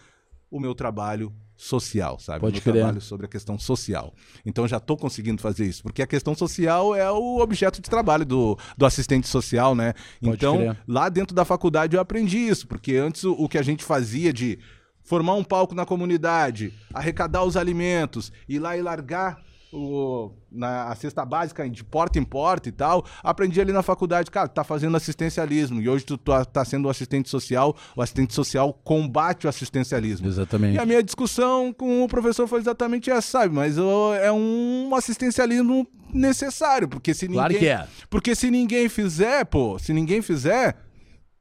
[0.49, 2.41] o meu trabalho social, sabe?
[2.41, 2.75] Pode meu crer.
[2.75, 4.13] trabalho sobre a questão social.
[4.45, 8.25] Então já estou conseguindo fazer isso, porque a questão social é o objeto de trabalho
[8.25, 9.95] do, do assistente social, né?
[10.21, 10.77] Pode então, crer.
[10.87, 14.33] lá dentro da faculdade eu aprendi isso, porque antes o, o que a gente fazia
[14.33, 14.59] de
[15.03, 19.41] formar um palco na comunidade, arrecadar os alimentos, ir lá e largar
[19.77, 24.31] o, na, a cesta básica de porta em porta e tal, aprendi ali na faculdade,
[24.31, 28.33] cara, tá fazendo assistencialismo, e hoje tu tá, tá sendo o assistente social, o assistente
[28.35, 30.27] social combate o assistencialismo.
[30.27, 30.77] Exatamente.
[30.77, 33.55] E a minha discussão com o professor foi exatamente essa, sabe?
[33.55, 37.39] Mas ó, é um assistencialismo necessário, porque se ninguém...
[37.41, 37.87] Claro que é.
[38.09, 40.77] Porque se ninguém fizer, pô, se ninguém fizer,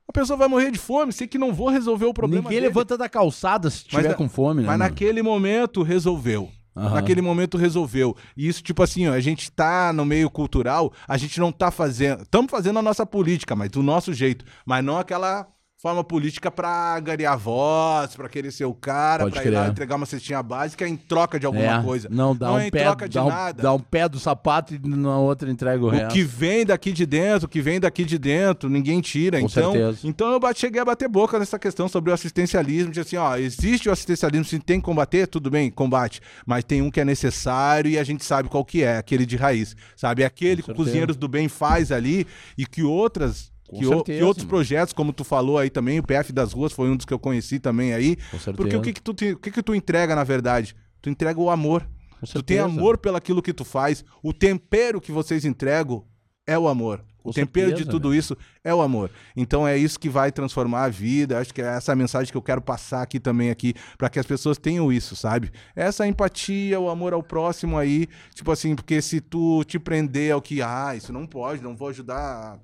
[0.07, 1.11] a pessoa vai morrer de fome.
[1.13, 2.67] Sei que não vou resolver o problema Ninguém dele.
[2.67, 4.67] levanta da calçada se tiver na- com fome, né?
[4.67, 4.89] Mas mano?
[4.89, 6.49] naquele momento resolveu.
[6.75, 6.95] Aham.
[6.95, 8.15] Naquele momento resolveu.
[8.35, 11.71] E isso, tipo assim, ó, a gente tá no meio cultural, a gente não tá
[11.71, 12.23] fazendo.
[12.23, 14.43] Estamos fazendo a nossa política, mas do nosso jeito.
[14.65, 15.47] Mas não aquela
[15.85, 19.97] forma política pra ganhar voz, pra querer ser o cara, Pode pra ir lá entregar
[19.97, 22.09] uma cestinha básica em troca de alguma É, coisa.
[22.11, 23.61] Não, dá Não um é em pé, troca de um, nada.
[23.61, 26.11] dá um pé do sapato e na outra entrega o, O resto.
[26.11, 29.39] que vem daqui de dentro, o que vem daqui de dentro, ninguém tira.
[29.39, 29.99] Com então, certeza.
[30.05, 33.87] então eu cheguei a bater boca nessa questão sobre o assistencialismo, de assim, ó, existe
[33.87, 37.91] o assistencialismo, se tem que combater, tudo bem, combate, mas tem um que é necessário
[37.91, 40.23] e a gente sabe qual que é, aquele de raiz, sabe?
[40.23, 40.73] É aquele que o.
[40.73, 42.25] Cozinheiros do Bem faz ali
[42.57, 44.49] e que outras Com que, o- certeza, que outros mano.
[44.57, 47.19] projetos, como tu falou aí também, o PF das ruas foi um dos que eu
[47.19, 48.15] conheci também aí.
[48.15, 48.53] Com certeza.
[48.57, 50.75] Porque o que que tu, te- o que que tu entrega, na verdade?
[51.01, 51.87] Tu entrega o amor.
[52.19, 54.03] Com Tu tem amor pelaquilo que tu faz.
[54.23, 56.05] O tempero que vocês entregam
[56.47, 57.03] é o amor.
[57.21, 59.09] Com o tempero certeza, de tudo isso é o amor.
[59.35, 61.39] Então é isso que vai transformar a vida.
[61.39, 64.19] Acho que é essa a mensagem que eu quero passar aqui também aqui para que
[64.19, 65.51] as pessoas tenham isso, sabe?
[65.75, 70.41] Essa empatia, o amor ao próximo aí, tipo assim, porque se tu te prender ao
[70.41, 72.59] que, ah, isso não pode, não vou ajudar.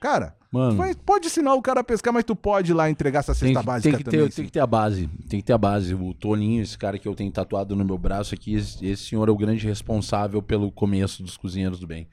[0.00, 3.18] Cara, Mano, vai- pode ensinar o cara a pescar, mas tu pode ir lá entregar
[3.20, 4.20] essa tem, cesta que- básica tem que ter, também.
[4.20, 4.44] tem assim.
[4.44, 5.06] que ter a base.
[5.28, 5.94] Tem que ter a base.
[5.94, 9.28] O Toninho, esse cara que eu tenho tatuado no meu braço aqui, esse, esse senhor
[9.28, 12.08] é o grande responsável pelo começo dos Cozinheiros do Bem.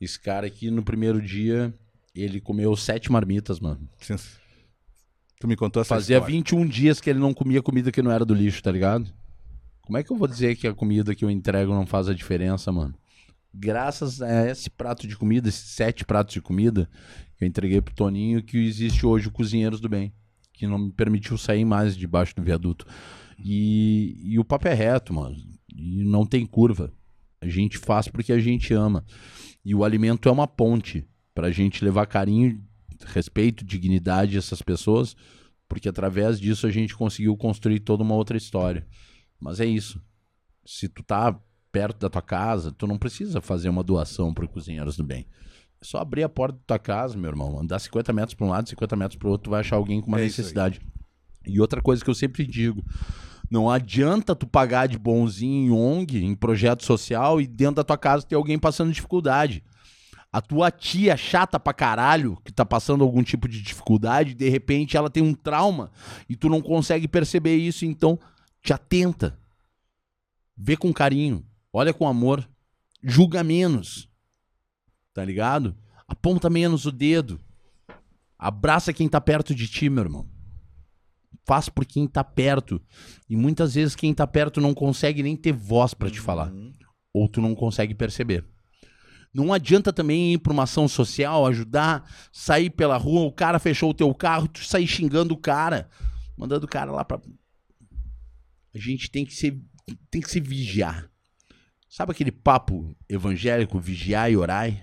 [0.00, 1.72] Esse cara aqui, no primeiro dia,
[2.14, 3.88] ele comeu sete marmitas, mano.
[5.38, 6.34] Tu me contou essa Fazia história.
[6.36, 9.10] 21 dias que ele não comia comida que não era do lixo, tá ligado?
[9.82, 12.14] Como é que eu vou dizer que a comida que eu entrego não faz a
[12.14, 12.94] diferença, mano?
[13.52, 16.88] Graças a esse prato de comida, esses sete pratos de comida
[17.36, 20.12] que eu entreguei pro Toninho, que existe hoje o Cozinheiros do Bem,
[20.52, 22.86] que não me permitiu sair mais debaixo do viaduto.
[23.38, 25.36] E, e o papo é reto, mano.
[25.74, 26.92] E não tem curva.
[27.40, 29.04] A gente faz porque a gente ama.
[29.64, 32.62] E o alimento é uma ponte pra gente levar carinho,
[33.06, 35.16] respeito, dignidade a essas pessoas,
[35.68, 38.86] porque através disso a gente conseguiu construir toda uma outra história.
[39.40, 40.00] Mas é isso.
[40.66, 41.40] Se tu tá
[41.72, 45.26] perto da tua casa, tu não precisa fazer uma doação para Cozinheiros do Bem.
[45.80, 48.50] É só abrir a porta da tua casa, meu irmão, andar 50 metros para um
[48.50, 50.80] lado, 50 metros para o outro, tu vai achar alguém com uma É necessidade.
[51.46, 52.84] E outra coisa que eu sempre digo,
[53.50, 57.98] não adianta tu pagar de bonzinho em ONG, em projeto social, e dentro da tua
[57.98, 59.64] casa ter alguém passando dificuldade.
[60.32, 64.96] A tua tia chata pra caralho, que tá passando algum tipo de dificuldade, de repente
[64.96, 65.90] ela tem um trauma
[66.28, 68.16] e tu não consegue perceber isso, então
[68.62, 69.36] te atenta.
[70.56, 72.48] Vê com carinho, olha com amor,
[73.02, 74.08] julga menos.
[75.12, 75.76] Tá ligado?
[76.06, 77.40] Aponta menos o dedo.
[78.38, 80.28] Abraça quem tá perto de ti, meu irmão.
[81.44, 82.80] Faz por quem tá perto.
[83.28, 86.52] E muitas vezes quem tá perto não consegue nem ter voz pra te falar.
[87.12, 88.44] Ou tu não consegue perceber.
[89.32, 93.90] Não adianta também ir pra uma ação social, ajudar, sair pela rua, o cara fechou
[93.90, 95.88] o teu carro, tu sair xingando o cara,
[96.36, 97.20] mandando o cara lá pra.
[98.74, 99.62] A gente tem que se,
[100.10, 101.09] tem que se vigiar.
[101.90, 104.80] Sabe aquele papo evangélico, vigiar e orai?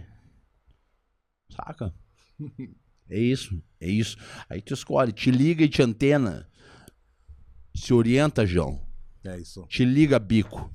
[1.50, 1.94] Saca?
[3.10, 4.18] É isso, é isso.
[4.50, 6.46] Aí tu escolhe, te liga e te antena.
[7.74, 8.82] Se orienta, João.
[9.24, 9.66] É isso.
[9.70, 10.70] Te liga, bico.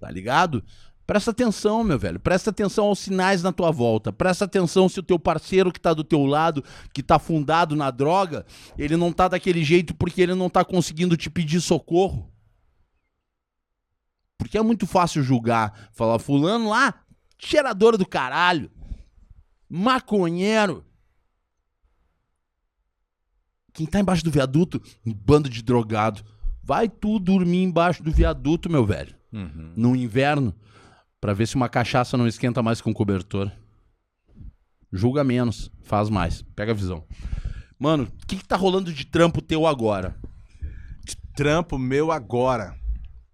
[0.00, 0.64] Tá ligado?
[1.06, 2.18] Presta atenção, meu velho.
[2.18, 4.10] Presta atenção aos sinais na tua volta.
[4.10, 6.64] Presta atenção se o teu parceiro que tá do teu lado,
[6.94, 8.46] que tá fundado na droga,
[8.78, 12.32] ele não tá daquele jeito porque ele não tá conseguindo te pedir socorro.
[14.46, 15.90] Porque é muito fácil julgar.
[15.92, 16.94] Falar, fulano lá,
[17.36, 18.70] cheirador do caralho.
[19.68, 20.84] Maconheiro.
[23.72, 26.24] Quem tá embaixo do viaduto, um bando de drogado.
[26.62, 29.16] Vai tu dormir embaixo do viaduto, meu velho.
[29.76, 30.54] No inverno,
[31.20, 33.50] pra ver se uma cachaça não esquenta mais com cobertor.
[34.92, 36.42] Julga menos, faz mais.
[36.54, 37.04] Pega a visão.
[37.76, 40.16] Mano, o que, que tá rolando de trampo teu agora?
[41.34, 42.76] Trampo meu agora.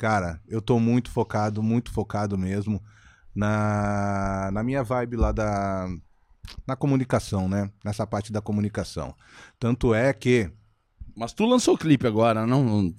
[0.03, 2.83] Cara, eu tô muito focado, muito focado mesmo
[3.33, 5.87] na, na minha vibe lá da
[6.67, 7.71] na comunicação, né?
[7.85, 9.15] Nessa parte da comunicação.
[9.61, 10.51] Tanto é que
[11.17, 12.93] Mas tu lançou o clipe agora, não?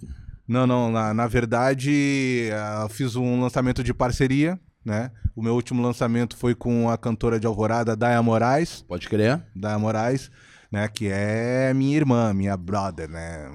[0.47, 5.11] Não, não, na, na verdade, ah, eu fiz um lançamento de parceria, né?
[5.35, 9.45] O meu último lançamento foi com a cantora de Alvorada, Daya Moraes, Pode crer?
[9.53, 10.31] Daya Moraes,
[10.71, 10.87] né?
[10.87, 13.49] Que é minha irmã, minha brother, né?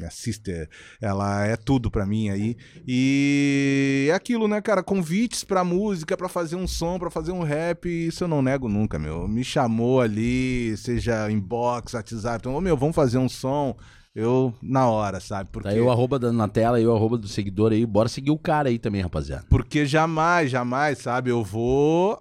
[0.00, 0.68] Minha sister.
[1.00, 2.56] Ela é tudo pra mim aí.
[2.86, 4.82] E é aquilo, né, cara?
[4.82, 8.68] Convites pra música, pra fazer um som, pra fazer um rap, isso eu não nego
[8.68, 9.28] nunca, meu.
[9.28, 13.76] Me chamou ali, seja inbox, WhatsApp, então, ô, meu, vamos fazer um som.
[14.12, 15.50] Eu, na hora, sabe?
[15.52, 15.68] Porque...
[15.68, 17.86] Tá aí o arroba da- na tela e o arroba do seguidor aí.
[17.86, 19.44] Bora seguir o cara aí também, rapaziada.
[19.48, 22.20] Porque jamais, jamais, sabe, eu vou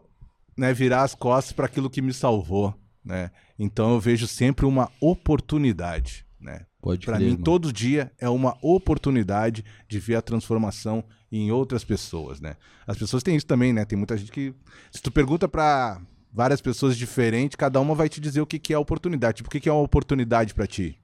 [0.56, 3.32] né, virar as costas para aquilo que me salvou, né?
[3.58, 6.66] Então eu vejo sempre uma oportunidade, né?
[6.82, 7.44] Pode Para mim mano.
[7.44, 12.56] todo dia é uma oportunidade de ver a transformação em outras pessoas, né?
[12.88, 13.86] As pessoas têm isso também, né?
[13.86, 14.54] Tem muita gente que
[14.92, 18.74] se tu pergunta para várias pessoas diferentes, cada uma vai te dizer o que que
[18.74, 19.38] é oportunidade.
[19.38, 21.00] Tipo, o que que é uma oportunidade para ti?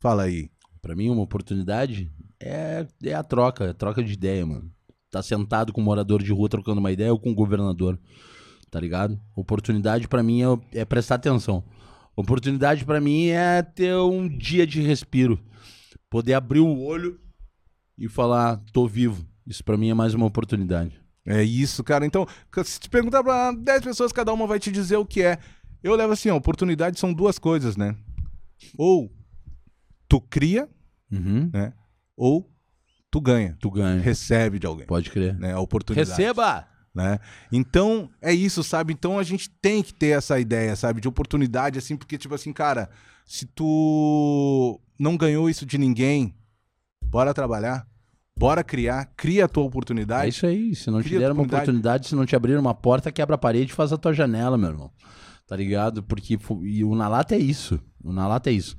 [0.00, 0.50] Fala aí.
[0.80, 2.10] Pra mim, uma oportunidade
[2.40, 4.70] é, é a troca, é a troca de ideia, mano.
[5.10, 7.98] Tá sentado com um morador de rua trocando uma ideia ou com o governador,
[8.70, 9.18] tá ligado?
[9.36, 11.64] Oportunidade pra mim é, é prestar atenção.
[12.16, 15.38] Oportunidade pra mim é ter um dia de respiro.
[16.08, 17.20] Poder abrir o olho
[17.98, 19.26] e falar, tô vivo.
[19.46, 21.00] Isso pra mim é mais uma oportunidade.
[21.26, 22.06] É isso, cara.
[22.06, 22.26] Então,
[22.64, 25.38] se te perguntar pra 10 pessoas, cada uma vai te dizer o que é.
[25.82, 27.94] Eu levo assim, ó, oportunidade são duas coisas, né?
[28.78, 29.12] Ou
[30.08, 30.68] tu cria,
[31.10, 31.50] Uhum.
[31.52, 31.72] né?
[32.16, 32.50] Ou
[33.10, 33.56] tu ganha.
[33.60, 34.00] Tu ganha.
[34.00, 35.34] Recebe de alguém, Pode crer.
[35.38, 35.52] né?
[35.52, 36.10] A oportunidade.
[36.10, 36.66] Receba!
[36.94, 37.18] Né?
[37.50, 38.92] Então, é isso, sabe?
[38.92, 41.00] Então a gente tem que ter essa ideia, sabe?
[41.00, 42.88] De oportunidade, assim, porque, tipo assim, cara,
[43.26, 46.34] se tu não ganhou isso de ninguém,
[47.04, 47.86] bora trabalhar,
[48.36, 50.28] bora criar, cria a tua É oportunidade.
[50.28, 50.74] isso aí.
[50.74, 52.08] Se não te deram uma oportunidade.
[52.08, 54.70] se não te abrir uma porta, quebra a parede e faz a tua janela, meu
[54.70, 54.90] irmão.
[55.46, 56.02] Tá ligado?
[56.02, 57.78] Porque e o Na Lata é isso.
[58.02, 58.76] O Na Lata é isso.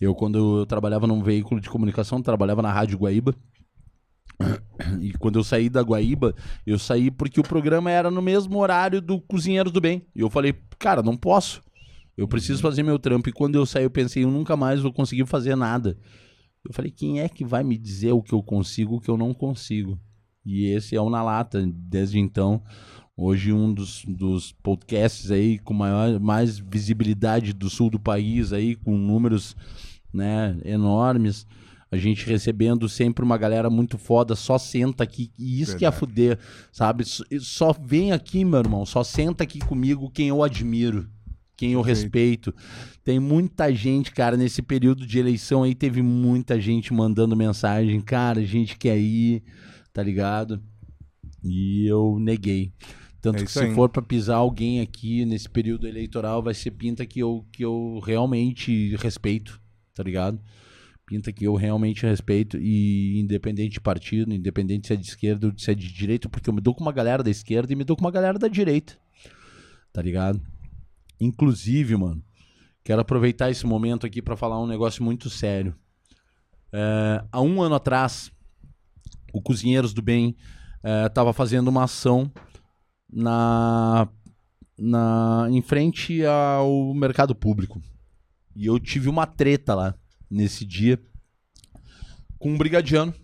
[0.00, 3.34] Eu, quando eu trabalhava num veículo de comunicação, trabalhava na Rádio Guaíba.
[5.00, 6.34] E quando eu saí da Guaíba,
[6.66, 10.04] eu saí porque o programa era no mesmo horário do Cozinheiros do Bem.
[10.14, 11.62] E eu falei, cara, não posso.
[12.16, 13.28] Eu preciso fazer meu trampo.
[13.28, 15.96] E quando eu saí, eu pensei, eu nunca mais vou conseguir fazer nada.
[16.64, 19.16] Eu falei, quem é que vai me dizer o que eu consigo, o que eu
[19.16, 19.98] não consigo?
[20.44, 22.62] E esse é o Na Lata, desde então.
[23.16, 28.74] Hoje um dos, dos podcasts aí com maior, mais visibilidade do sul do país aí,
[28.74, 29.54] com números
[30.12, 31.46] né, enormes.
[31.92, 35.30] A gente recebendo sempre uma galera muito foda, só senta aqui.
[35.38, 35.78] E isso Verdade.
[35.78, 36.38] que é fuder,
[36.72, 37.04] sabe?
[37.04, 41.06] Só vem aqui, meu irmão, só senta aqui comigo quem eu admiro,
[41.54, 42.54] quem eu respeito.
[43.04, 48.00] Tem muita gente, cara, nesse período de eleição aí, teve muita gente mandando mensagem.
[48.00, 49.42] Cara, a gente quer ir,
[49.92, 50.62] tá ligado?
[51.44, 52.72] E eu neguei.
[53.20, 53.74] Tanto é que se aí.
[53.74, 58.00] for para pisar alguém aqui nesse período eleitoral, vai ser pinta que eu, que eu
[58.02, 59.60] realmente respeito,
[59.94, 60.40] tá ligado?
[61.06, 65.58] Pinta que eu realmente respeito e independente de partido, independente se é de esquerda ou
[65.58, 67.84] se é de direita, porque eu me dou com uma galera da esquerda e me
[67.84, 68.96] dou com uma galera da direita.
[69.92, 70.40] Tá ligado?
[71.20, 72.22] Inclusive, mano,
[72.82, 75.74] quero aproveitar esse momento aqui para falar um negócio muito sério.
[76.72, 78.32] É, há um ano atrás,
[79.32, 80.36] o Cozinheiros do Bem
[81.06, 82.30] estava é, fazendo uma ação
[83.12, 84.08] na,
[84.78, 87.80] na em frente ao mercado público.
[88.56, 89.94] E eu tive uma treta lá
[90.32, 90.98] nesse dia
[92.42, 93.14] com um brigadiano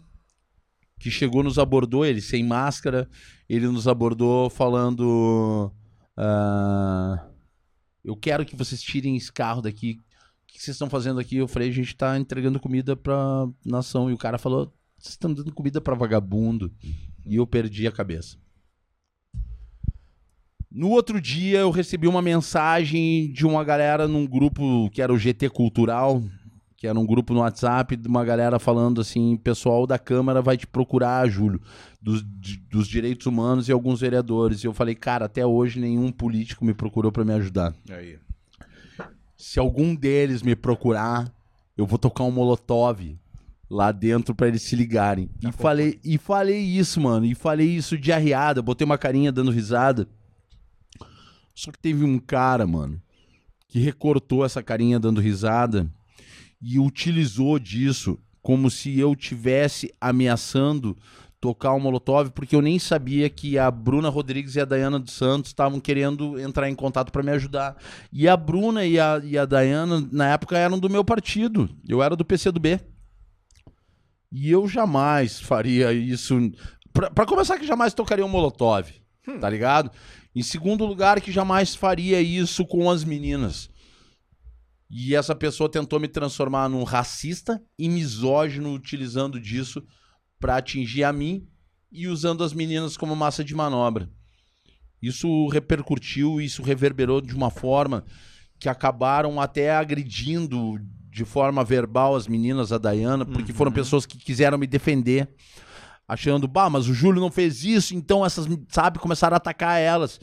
[1.01, 3.09] que chegou, nos abordou, ele sem máscara,
[3.49, 5.73] ele nos abordou falando:
[6.17, 7.21] uh,
[8.05, 10.01] Eu quero que vocês tirem esse carro daqui.
[10.45, 11.37] O que vocês estão fazendo aqui?
[11.37, 14.09] Eu falei: A gente está entregando comida pra nação.
[14.09, 16.73] E o cara falou: Vocês estão dando comida para vagabundo.
[17.27, 18.37] E eu perdi a cabeça.
[20.71, 25.19] No outro dia eu recebi uma mensagem de uma galera num grupo que era o
[25.19, 26.23] GT Cultural,
[26.79, 30.57] que era um grupo no WhatsApp de uma galera falando assim: pessoal da Câmara vai
[30.57, 31.61] te procurar, Júlio,
[32.01, 32.23] dos,
[32.71, 34.63] dos direitos humanos e alguns vereadores.
[34.63, 37.75] E eu falei, cara, até hoje nenhum político me procurou para me ajudar.
[37.91, 38.17] Aí.
[39.37, 41.33] Se algum deles me procurar,
[41.77, 43.19] eu vou tocar um molotov
[43.69, 45.27] lá dentro para eles se ligarem.
[45.43, 49.33] Tá e falei, e falei isso, mano, e falei isso de arriada, botei uma carinha
[49.33, 50.09] dando risada.
[51.57, 53.03] Só que teve um cara, mano,
[53.67, 55.93] que recortou essa carinha dando risada
[56.61, 60.97] e utilizou disso como se eu tivesse ameaçando
[61.41, 65.13] tocar o Molotov, porque eu nem sabia que a Bruna Rodrigues e a Dayana dos
[65.13, 67.77] Santos estavam querendo entrar em contato para me ajudar.
[68.13, 71.69] E a Bruna e a, e a Dayana, na época, eram do meu partido.
[71.89, 72.81] Eu era do PCdoB.
[74.33, 76.37] E eu jamais faria isso.
[76.93, 78.91] Para começar, que jamais tocaria um Molotov,
[79.27, 79.39] hum.
[79.39, 79.91] tá ligado?
[80.35, 83.71] Em segundo lugar, que jamais faria isso com as meninas.
[84.91, 89.85] E essa pessoa tentou me transformar num racista e misógino, utilizando disso
[90.41, 91.47] para atingir a mim
[91.93, 94.11] e usando as meninas como massa de manobra.
[95.01, 98.05] Isso repercutiu, isso reverberou de uma forma
[98.59, 100.79] que acabaram até agredindo
[101.11, 103.59] de forma verbal as meninas, a Dayana, porque uhum.
[103.59, 105.29] foram pessoas que quiseram me defender,
[106.07, 110.21] achando, bah, mas o Júlio não fez isso, então essas, sabe, começaram a atacar elas.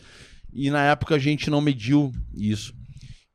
[0.54, 2.74] E na época a gente não mediu isso.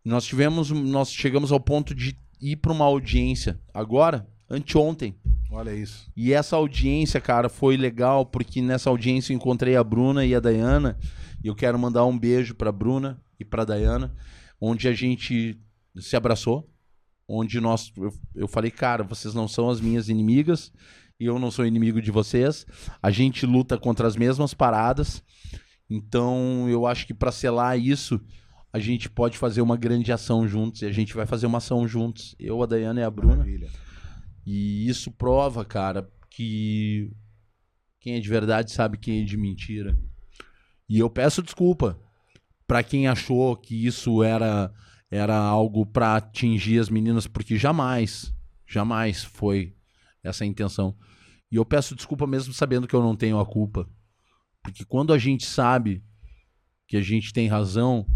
[0.05, 5.15] Nós tivemos, nós chegamos ao ponto de ir para uma audiência agora, anteontem.
[5.51, 6.11] Olha isso.
[6.17, 10.41] E essa audiência, cara, foi legal porque nessa audiência eu encontrei a Bruna e a
[10.41, 10.99] Dayana.
[11.43, 14.15] E eu quero mandar um beijo para Bruna e para Dayana,
[14.61, 15.59] onde a gente
[15.99, 16.71] se abraçou,
[17.27, 20.73] onde nós eu, eu falei, cara, vocês não são as minhas inimigas
[21.19, 22.67] e eu não sou inimigo de vocês.
[23.03, 25.23] A gente luta contra as mesmas paradas.
[25.89, 28.21] Então, eu acho que para selar isso,
[28.73, 30.83] a gente pode fazer uma grande ação juntos.
[30.83, 32.35] E a gente vai fazer uma ação juntos.
[32.39, 33.37] Eu, a Dayana e a Bruna.
[33.37, 33.69] Maravilha.
[34.47, 37.11] E isso prova, cara, que
[38.01, 39.99] quem é de verdade sabe quem é de mentira.
[40.89, 41.99] E eu peço desculpa
[42.67, 44.73] para quem achou que isso era
[45.11, 48.33] era algo para atingir as meninas, porque jamais,
[48.65, 49.75] jamais foi
[50.23, 50.97] essa a intenção.
[51.51, 53.91] E eu peço desculpa mesmo sabendo que eu não tenho a culpa.
[54.63, 56.01] Porque quando a gente sabe
[56.87, 58.07] que a gente tem razão,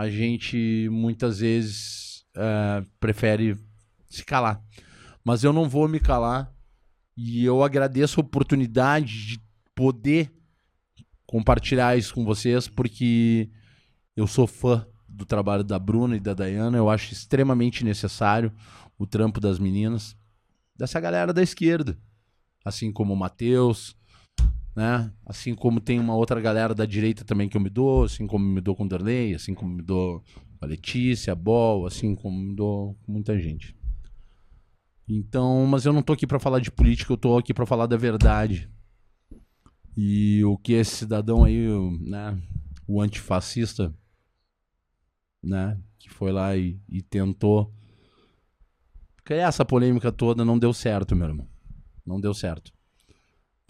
[0.00, 3.54] a gente muitas vezes é, prefere
[4.08, 4.62] se calar.
[5.22, 6.50] Mas eu não vou me calar
[7.14, 9.40] e eu agradeço a oportunidade de
[9.74, 10.32] poder
[11.26, 13.50] compartilhar isso com vocês, porque
[14.16, 18.50] eu sou fã do trabalho da Bruna e da Dayana, eu acho extremamente necessário
[18.98, 20.16] o trampo das meninas,
[20.74, 21.98] dessa galera da esquerda,
[22.64, 23.94] assim como o Matheus,
[24.80, 25.12] né?
[25.26, 28.42] Assim como tem uma outra galera da direita também que eu me dou, assim como
[28.42, 30.20] me dou com o assim como me dou
[30.58, 33.76] com a Letícia, a Bol, assim como me dou muita gente.
[35.06, 37.86] Então, mas eu não tô aqui para falar de política, eu tô aqui para falar
[37.86, 38.70] da verdade.
[39.94, 41.68] E o que esse cidadão aí,
[42.00, 42.40] né,
[42.88, 43.94] o antifascista,
[45.42, 47.70] né, que foi lá e, e tentou
[49.24, 51.46] criar essa polêmica toda não deu certo, meu irmão.
[52.06, 52.72] Não deu certo.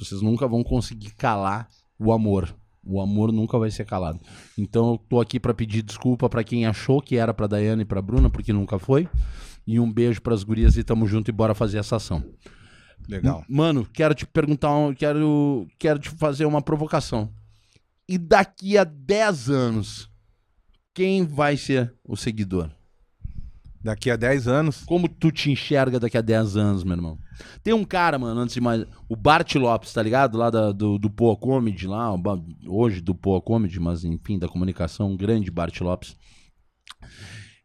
[0.01, 2.55] Vocês nunca vão conseguir calar o amor.
[2.83, 4.19] O amor nunca vai ser calado.
[4.57, 7.85] Então eu tô aqui para pedir desculpa para quem achou que era para Daiane e
[7.85, 9.07] para Bruna, porque nunca foi.
[9.67, 12.25] E um beijo para as gurias e tamo junto e bora fazer essa ação.
[13.09, 13.45] Legal.
[13.49, 17.31] Mano, quero te perguntar, um- quero, quero te fazer uma provocação.
[18.09, 20.11] E daqui a 10 anos,
[20.95, 22.71] quem vai ser o seguidor?
[23.83, 24.85] Daqui a 10 anos.
[24.85, 27.19] Como tu te enxerga daqui a 10 anos, meu irmão?
[27.63, 28.85] Tem um cara, mano, antes de mais.
[29.09, 30.37] O Bart Lopes, tá ligado?
[30.37, 32.11] Lá da- do, do Poa Comedy, lá,
[32.67, 36.15] hoje do Poa Comedy, mas enfim, da comunicação, um grande Bart Lopes.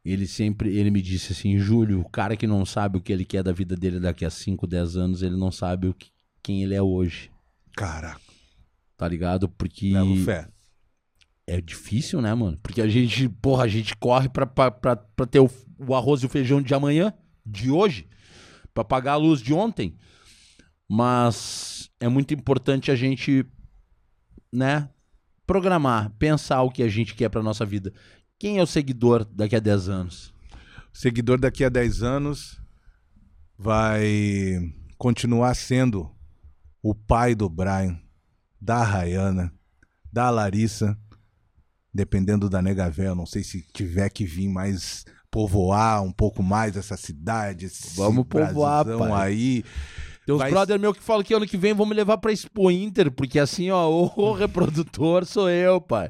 [0.03, 3.25] Ele sempre, ele me disse assim, Júlio, o cara que não sabe o que ele
[3.25, 6.11] quer da vida dele daqui a 5, 10 anos, ele não sabe o que-
[6.43, 7.31] quem ele é hoje,
[7.75, 8.21] Caraca,
[8.95, 9.49] tá ligado?
[9.49, 10.47] Porque levo fé.
[11.47, 12.57] É difícil, né, mano?
[12.61, 16.21] Porque a gente, porra, a gente corre pra, pra, pra, pra ter o, o arroz
[16.21, 17.13] e o feijão de amanhã,
[17.45, 18.07] de hoje,
[18.73, 19.95] pra pagar a luz de ontem.
[20.87, 23.45] Mas é muito importante a gente,
[24.51, 24.89] né,
[25.45, 27.93] programar, pensar o que a gente quer pra nossa vida.
[28.39, 30.33] Quem é o seguidor daqui a 10 anos?
[30.93, 32.61] O seguidor daqui a 10 anos
[33.57, 36.11] vai continuar sendo
[36.81, 37.99] o pai do Brian,
[38.59, 39.53] da Rayana,
[40.11, 40.97] da Larissa,
[41.95, 43.15] dependendo da Negavel.
[43.15, 47.67] Não sei se tiver que vir mais povoar um pouco mais essa cidade.
[47.95, 49.11] Vamos povoar, pai.
[49.27, 49.63] aí.
[50.25, 52.69] Tem uns Vai- brother meu que falam que ano que vem vamos levar pra Expo
[52.69, 53.87] Inter, porque assim, ó,
[54.17, 56.09] o, reprodutor sou eu, pai.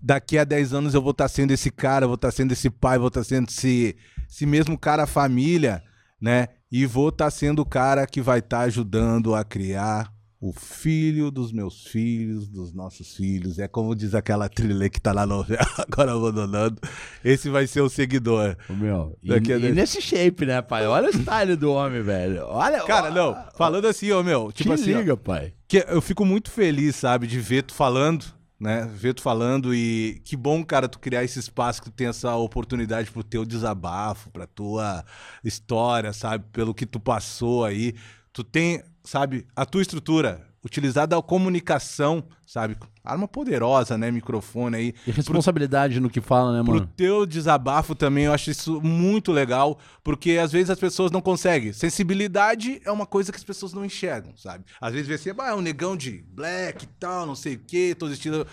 [0.00, 2.98] daqui a 10 anos eu vou estar sendo esse cara, vou estar sendo esse pai,
[2.98, 3.96] vou estar sendo esse,
[4.30, 5.82] esse mesmo cara família,
[6.20, 6.48] né?
[6.70, 10.10] E vou estar sendo o cara que vai estar ajudando a criar
[10.42, 13.60] o filho dos meus filhos, dos nossos filhos.
[13.60, 16.80] É como diz aquela trilha que tá na novela, agora abandonando.
[17.24, 18.56] Esse vai ser o seguidor.
[18.68, 20.84] Ô, meu, e, Daqui a e nesse shape, né, pai?
[20.88, 22.44] Olha o style do homem, velho.
[22.46, 25.54] Olha, Cara, ó, não, falando assim, ó, meu, Te tipo assim, ó, liga, pai.
[25.68, 28.24] que eu fico muito feliz, sabe, de ver tu falando,
[28.58, 28.90] né?
[28.92, 32.34] Ver tu falando e que bom, cara, tu criar esse espaço que tu tem essa
[32.34, 35.04] oportunidade pro teu desabafo, pra tua
[35.44, 37.94] história, sabe, pelo que tu passou aí.
[38.32, 42.76] Tu tem, sabe, a tua estrutura utilizada a comunicação, sabe?
[43.04, 44.94] Arma poderosa, né, microfone aí.
[45.06, 46.88] E responsabilidade no que fala, né, Pro mano?
[46.96, 51.72] teu desabafo também, eu acho isso muito legal, porque às vezes as pessoas não conseguem.
[51.72, 54.64] Sensibilidade é uma coisa que as pessoas não enxergam, sabe?
[54.80, 57.60] Às vezes vê assim, ah, é um negão de black e tal, não sei o
[57.66, 58.46] quê, todo estilo.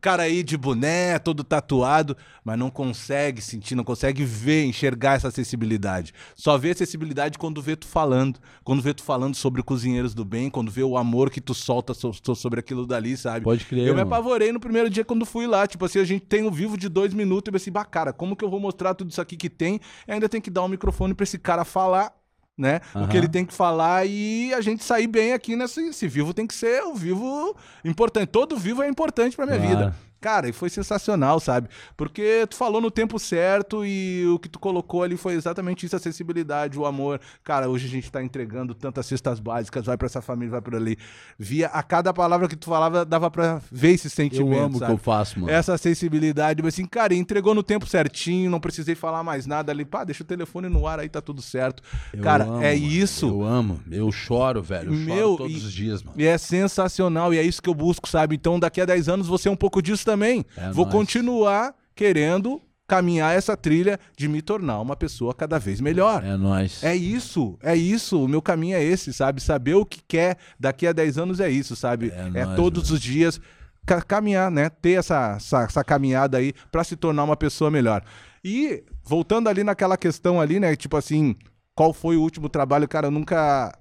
[0.00, 5.26] Cara aí de boné, todo tatuado, mas não consegue sentir, não consegue ver, enxergar essa
[5.26, 6.14] acessibilidade.
[6.36, 10.48] Só vê acessibilidade quando vê tu falando, quando vê tu falando sobre cozinheiros do bem,
[10.48, 13.42] quando vê o amor que tu solta so- so- sobre aquilo dali, sabe?
[13.44, 14.14] Pode crer, Eu me mano.
[14.14, 15.66] apavorei no primeiro dia quando fui lá.
[15.66, 17.48] Tipo assim, a gente tem um vivo de dois minutos.
[17.48, 19.80] E eu pensei, bah, cara, como que eu vou mostrar tudo isso aqui que tem?
[20.06, 22.12] E ainda tem que dar um microfone pra esse cara falar,
[22.56, 22.80] né?
[22.94, 23.08] O Aham.
[23.08, 26.34] que ele tem que falar e a gente sair bem aqui nesse esse vivo.
[26.34, 28.28] Tem que ser o vivo importante.
[28.28, 29.76] Todo vivo é importante pra minha Claro.
[29.76, 29.96] vida.
[30.22, 31.68] Cara, e foi sensacional, sabe?
[31.96, 35.96] Porque tu falou no tempo certo e o que tu colocou ali foi exatamente isso,
[35.96, 37.20] a acessibilidade, o amor.
[37.42, 40.76] Cara, hoje a gente tá entregando tantas cestas básicas, vai pra essa família, vai por
[40.76, 40.96] ali.
[41.36, 44.72] Via a cada palavra que tu falava, dava pra ver esse sentimento, Eu amo o
[44.74, 44.92] que sabe?
[44.92, 45.52] eu faço, mano.
[45.52, 49.84] Essa acessibilidade, mas assim, cara, entregou no tempo certinho, não precisei falar mais nada ali.
[49.84, 51.82] Pá, deixa o telefone no ar aí, tá tudo certo.
[52.12, 53.26] Eu cara, amo, é isso.
[53.26, 53.80] Eu amo.
[53.90, 54.92] Eu choro, velho.
[54.92, 56.20] Eu Meu, choro todos e- os dias, mano.
[56.20, 58.36] E é sensacional, e é isso que eu busco, sabe?
[58.36, 60.44] Então, daqui a 10 anos, você é um pouco disso também.
[60.56, 60.96] É Vou nóis.
[60.96, 66.22] continuar querendo caminhar essa trilha de me tornar uma pessoa cada vez melhor.
[66.24, 66.82] É nóis.
[66.84, 68.22] É isso, é isso.
[68.22, 69.40] O meu caminho é esse, sabe?
[69.40, 72.10] Saber o que quer daqui a 10 anos é isso, sabe?
[72.10, 73.40] É É, nóis, todos os dias
[73.86, 74.68] ca- caminhar, né?
[74.68, 78.02] Ter essa, essa, essa caminhada aí pra se tornar uma pessoa melhor.
[78.44, 80.76] E voltando ali naquela questão ali, né?
[80.76, 81.34] Tipo assim,
[81.74, 82.86] qual foi o último trabalho?
[82.88, 83.72] Cara, eu nunca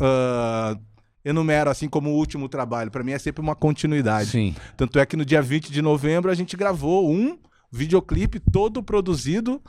[0.00, 0.76] ah,
[1.24, 2.90] enumero assim como o último trabalho.
[2.90, 4.30] Pra mim é sempre uma continuidade.
[4.30, 4.54] Sim.
[4.76, 7.38] Tanto é que no dia 20 de novembro a gente gravou um
[7.70, 9.60] videoclipe todo produzido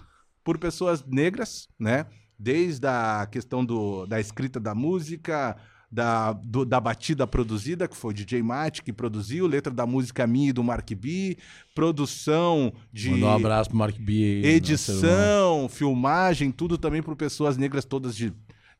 [0.43, 2.05] por pessoas negras, né?
[2.37, 5.55] Desde a questão do, da escrita da música,
[5.89, 10.25] da, do- da batida produzida, que foi o DJ Mate que produziu, letra da música
[10.27, 11.37] minha e do Mark B,
[11.75, 14.13] produção de Mandar um abraço pro Mark B.
[14.13, 14.51] irmão.
[14.51, 18.33] edição, filmagem, tudo também por pessoas negras todas de,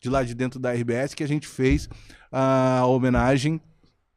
[0.04, 1.88] de lá de dentro da RBS que a gente fez
[2.30, 3.60] a homenagem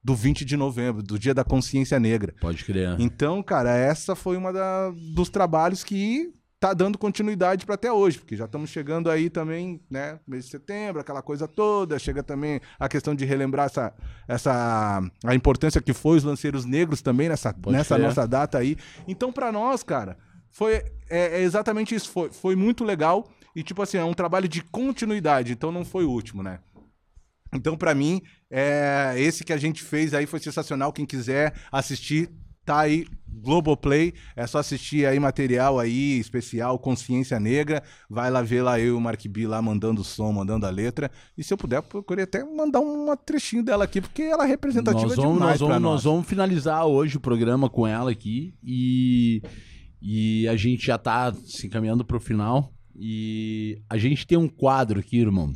[0.02, 2.34] do 20 de novembro, do Dia da Consciência Negra.
[2.40, 2.96] Pode crer.
[2.98, 8.18] Então, cara, essa foi uma da- dos trabalhos que tá dando continuidade para até hoje,
[8.18, 12.60] porque já estamos chegando aí também, né, mês de setembro, aquela coisa toda, chega também
[12.80, 13.92] a questão de relembrar essa,
[14.26, 18.06] essa a importância que foi os lanceiros negros também nessa, Pode nessa crer.
[18.08, 18.76] nossa data aí.
[19.06, 20.16] Então, para nós, cara,
[20.50, 20.74] foi
[21.08, 24.60] é, é exatamente isso, foi, foi muito legal E, tipo assim, é um trabalho de
[24.60, 26.58] continuidade, então não foi o último, né?
[27.50, 30.92] Então, pra mim, é, esse que a gente fez aí foi sensacional.
[30.92, 32.28] Quem quiser assistir,
[32.66, 34.12] tá aí, Globoplay.
[34.36, 37.82] É só assistir aí material aí, especial, Consciência Negra.
[38.10, 40.70] Vai lá ver lá eu e o Mark B lá mandando o som, mandando a
[40.70, 41.10] letra.
[41.38, 45.06] E se eu puder, procurei até mandar um trechinho dela aqui, porque ela é representativa
[45.06, 45.92] nós vamos, demais nós vamos, nós.
[45.92, 49.40] nós vamos finalizar hoje o programa com ela aqui e,
[50.02, 52.75] e a gente já tá se encaminhando pro final.
[52.98, 55.52] E a gente tem um quadro aqui, irmão.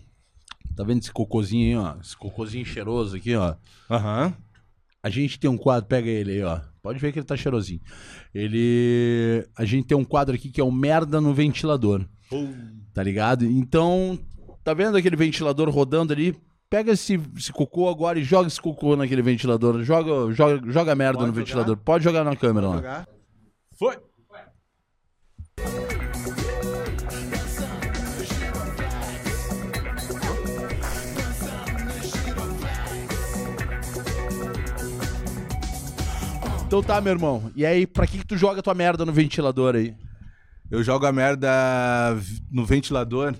[0.76, 2.00] Tá vendo esse cocôzinho aí, ó?
[2.00, 3.54] Esse cocôzinho cheiroso aqui, ó.
[3.90, 4.34] Aham.
[5.02, 6.60] A gente tem um quadro, pega ele aí, ó.
[6.82, 7.80] Pode ver que ele tá cheirosinho.
[8.34, 9.46] Ele.
[9.56, 12.06] A gente tem um quadro aqui que é o merda no ventilador.
[12.92, 13.44] Tá ligado?
[13.44, 14.18] Então,
[14.62, 16.36] tá vendo aquele ventilador rodando ali?
[16.68, 19.82] Pega esse, esse cocô agora e joga esse cocô naquele ventilador.
[19.82, 21.76] Joga, joga, joga merda no ventilador.
[21.76, 23.06] Pode jogar na câmera lá.
[23.76, 23.98] Foi.
[36.70, 37.50] Então tá, meu irmão.
[37.56, 39.92] E aí, pra que, que tu joga tua merda no ventilador aí?
[40.70, 41.50] Eu jogo a merda
[42.48, 43.34] no ventilador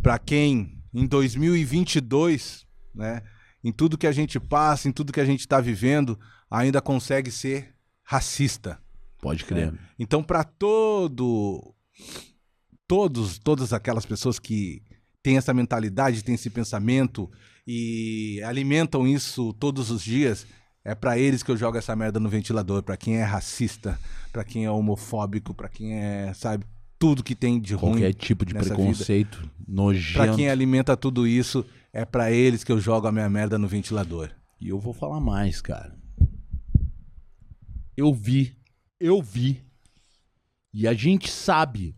[0.00, 3.20] pra quem em 2022, né,
[3.62, 6.18] em tudo que a gente passa, em tudo que a gente tá vivendo,
[6.50, 8.78] ainda consegue ser racista.
[9.20, 9.74] Pode crer.
[9.98, 11.74] Então, pra todo
[12.88, 14.82] todos todas aquelas pessoas que
[15.22, 17.30] têm essa mentalidade, têm esse pensamento
[17.66, 20.46] e alimentam isso todos os dias,
[20.84, 23.98] é pra eles que eu jogo essa merda no ventilador, Pra quem é racista,
[24.32, 26.64] pra quem é homofóbico, pra quem é, sabe,
[26.98, 27.92] tudo que tem de ruim.
[27.92, 30.36] Qualquer tipo de preconceito Pra nojento.
[30.36, 34.30] quem alimenta tudo isso, é pra eles que eu jogo a minha merda no ventilador.
[34.60, 35.96] E eu vou falar mais, cara.
[37.96, 38.56] Eu vi,
[39.00, 39.60] eu vi.
[40.72, 41.94] E a gente sabe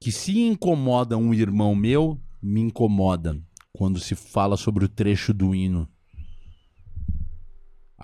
[0.00, 3.38] que se incomoda um irmão meu, me incomoda
[3.72, 5.88] quando se fala sobre o trecho do hino.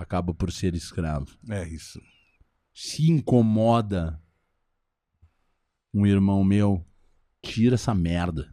[0.01, 1.27] Acaba por ser escravo.
[1.51, 2.01] É isso.
[2.73, 4.19] Se incomoda
[5.93, 6.83] um irmão meu,
[7.43, 8.51] tira essa merda.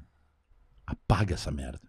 [0.86, 1.80] Apaga essa merda.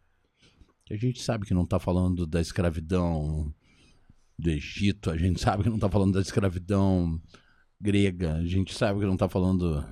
[0.89, 3.53] A gente sabe que não tá falando da escravidão
[4.39, 7.21] do Egito, a gente sabe que não tá falando da escravidão
[7.81, 9.85] grega, a gente sabe que não tá falando.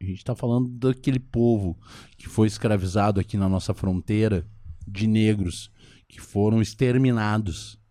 [0.00, 1.76] A gente tá falando daquele povo
[2.16, 4.46] que foi escravizado aqui na nossa fronteira,
[4.86, 5.72] de negros,
[6.08, 7.81] que foram exterminados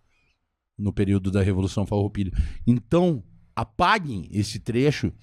[0.82, 2.32] no período da Revolução Farroupilha.
[2.66, 3.24] Então,
[3.56, 5.14] apaguem esse trecho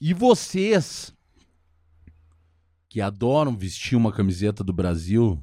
[0.00, 1.14] e vocês
[2.88, 5.38] que adoram vestir uma camiseta do Brasil,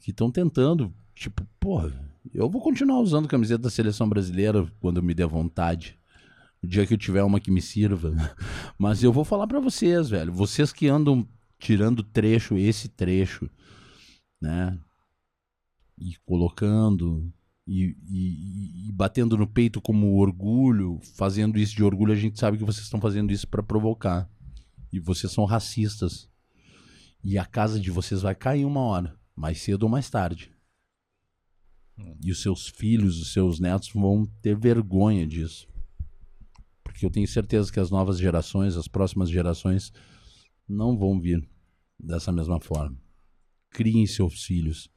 [0.00, 1.92] que estão tentando, tipo, porra,
[2.34, 5.98] eu vou continuar usando camiseta da seleção brasileira quando me der vontade.
[6.62, 8.12] O dia que eu tiver uma que me sirva.
[8.76, 10.32] Mas eu vou falar pra vocês, velho.
[10.32, 13.48] Vocês que andam tirando trecho, esse trecho,
[14.40, 14.76] né?
[15.98, 17.32] E colocando
[17.66, 22.56] e, e- e batendo no peito como orgulho, fazendo isso de orgulho, a gente sabe
[22.58, 24.30] que vocês estão fazendo isso pra provocar.
[24.92, 26.28] E vocês são racistas.
[27.24, 30.52] E a casa de vocês vai cair uma hora, mais cedo ou mais tarde.
[32.22, 35.66] E os seus filhos, os seus netos vão ter vergonha disso.
[36.84, 39.92] Porque eu tenho certeza que as novas gerações, as próximas gerações,
[40.68, 41.46] não vão vir
[41.98, 42.96] dessa mesma forma.
[43.70, 44.88] Criem seus filhos.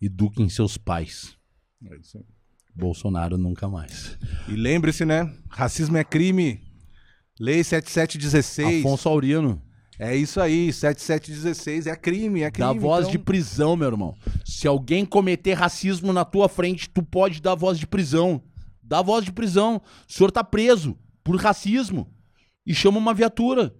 [0.00, 1.36] Eduquem seus pais.
[1.84, 2.24] É isso aí.
[2.74, 4.16] Bolsonaro nunca mais.
[4.48, 5.32] E lembre-se, né?
[5.48, 6.60] Racismo é crime.
[7.40, 8.84] Lei 7716.
[8.84, 9.62] Afonso Aurino,
[10.00, 12.72] É isso aí, 7716 é crime, é crime.
[12.72, 14.16] dá voz então- de prisão, meu irmão.
[14.44, 18.40] Se alguém cometer racismo na tua frente, tu pode dar voz de prisão.
[18.82, 19.82] Dá voz de prisão.
[20.08, 22.08] O senhor tá preso por racismo.
[22.64, 23.74] E chama uma viatura.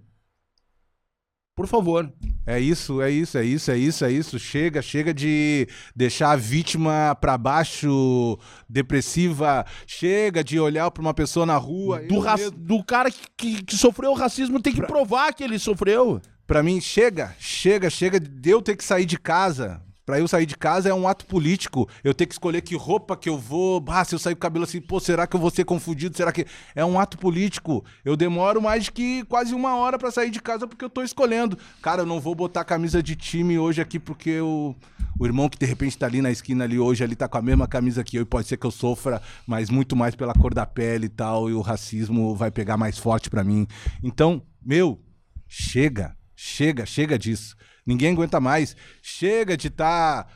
[1.59, 2.09] Por favor.
[2.46, 4.38] É isso, é isso, é isso, é isso, é isso.
[4.38, 8.38] Chega, chega de deixar a vítima pra baixo,
[8.68, 9.66] depressiva.
[9.84, 11.99] Chega de olhar pra uma pessoa na rua.
[11.99, 16.20] Do, ra- do cara que, que- que sofreu racismo tem que provar que ele sofreu.
[16.46, 19.83] Pra mim, chega, chega, chega de eu ter que sair de casa.
[20.09, 21.87] Pra eu sair de casa é um ato político.
[22.03, 23.85] Eu ter que escolher que roupa que eu vou.
[23.89, 26.17] Ah, se eu sair com o cabelo assim, pô, será que eu vou ser confundido?
[26.17, 26.47] Será que.
[26.75, 27.85] É um ato político.
[28.03, 31.59] Eu demoro mais que quase uma hora pra sair de casa porque eu tô escolhendo.
[31.83, 34.75] Cara, eu não vou botar camisa de time hoje aqui porque o,
[35.21, 37.43] o irmão que de repente tá ali na esquina ali hoje, ali tá com a
[37.43, 40.55] mesma camisa que eu e pode ser que eu sofra, mas muito mais pela cor
[40.55, 41.51] da pele e tal.
[41.51, 43.67] E o racismo vai pegar mais forte pra mim.
[44.03, 44.99] Então, meu,
[45.47, 46.17] chega.
[46.35, 47.59] Chega, chega disso.
[47.88, 48.76] Ninguém aguenta mais.
[49.02, 50.28] Chega de estar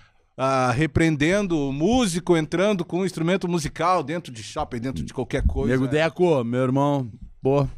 [0.74, 5.70] repreendendo o músico entrando com um instrumento musical dentro de shopping, dentro de qualquer coisa.
[5.72, 7.12] Nego Deco, meu irmão,
[7.42, 7.68] pô,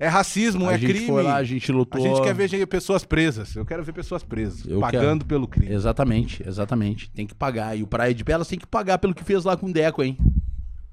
[0.00, 1.06] É racismo, a é gente crime.
[1.08, 2.00] foi lá, a gente A lutou.
[2.00, 3.54] gente quer ver pessoas presas.
[3.54, 4.64] Eu quero ver pessoas presas.
[4.66, 5.28] Eu pagando quero.
[5.28, 5.72] pelo crime.
[5.74, 7.10] Exatamente, exatamente.
[7.10, 7.76] Tem que pagar.
[7.76, 10.02] E o Praia de Belas tem que pagar pelo que fez lá com o Deco,
[10.02, 10.16] hein?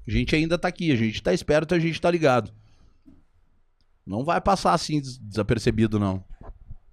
[0.06, 2.52] A gente ainda tá aqui, a gente tá esperto, a gente tá ligado.
[4.06, 6.22] Não vai passar assim des- desapercebido, não.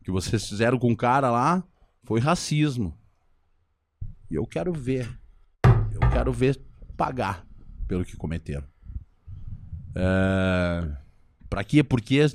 [0.04, 1.64] Que vocês fizeram com o cara lá
[2.04, 2.98] foi racismo.
[4.30, 5.08] E eu quero ver.
[5.92, 6.60] Eu quero ver
[6.98, 7.46] pagar
[7.88, 8.68] pelo que cometeram.
[9.96, 10.98] É...
[11.50, 11.84] Pra quê?
[11.84, 12.26] Porque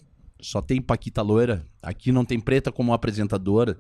[0.41, 1.67] só tem Paquita Loira.
[1.83, 3.77] Aqui não tem preta como apresentadora.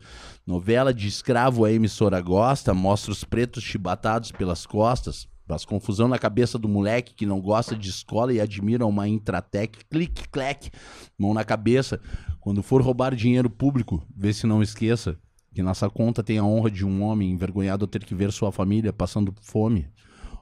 [0.46, 6.18] Novela de escravo a emissora gosta, mostra os pretos chibatados pelas costas, faz confusão na
[6.18, 10.70] cabeça do moleque que não gosta de escola e admira uma Intratec, clique, clac,
[11.16, 12.00] mão na cabeça.
[12.48, 15.18] Quando for roubar dinheiro público, vê se não esqueça
[15.54, 18.50] que nossa conta tem a honra de um homem envergonhado a ter que ver sua
[18.50, 19.86] família passando fome.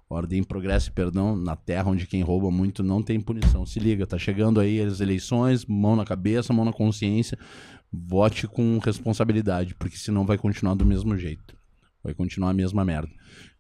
[0.09, 3.67] Ordem, progresso e perdão na terra onde quem rouba muito não tem punição.
[3.67, 7.37] Se liga, tá chegando aí as eleições, mão na cabeça, mão na consciência.
[7.93, 11.57] Vote com responsabilidade, porque senão vai continuar do mesmo jeito.
[12.05, 13.11] Vai continuar a mesma merda.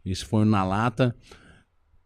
[0.05, 1.17] Esse foi o Na Lata,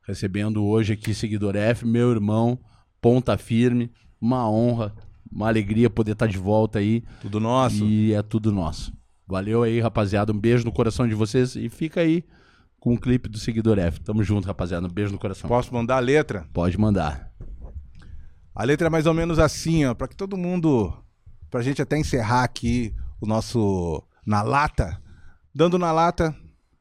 [0.08, 2.58] recebendo hoje aqui seguidor F, meu irmão,
[2.98, 4.94] ponta firme, uma honra,
[5.30, 7.02] uma alegria poder estar de volta aí.
[7.20, 7.84] Tudo nosso.
[7.84, 8.92] E é tudo nosso.
[9.26, 10.32] Valeu aí, rapaziada.
[10.32, 12.24] Um beijo no coração de vocês e fica aí
[12.80, 14.00] com o clipe do seguidor F.
[14.00, 14.86] Tamo junto, rapaziada.
[14.86, 15.48] Um beijo no coração.
[15.48, 16.46] Posso mandar a letra?
[16.52, 17.30] Pode mandar.
[18.54, 20.92] A letra é mais ou menos assim, ó, para que todo mundo,
[21.48, 25.00] pra gente até encerrar aqui o nosso na lata,
[25.54, 26.34] dando na lata,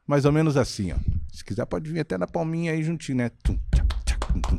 [0.06, 0.96] mais ou menos assim, ó.
[1.32, 3.30] Se quiser pode vir até na palminha aí juntinho, né?
[3.42, 4.58] Tum, tchac, tchac, tum, tum,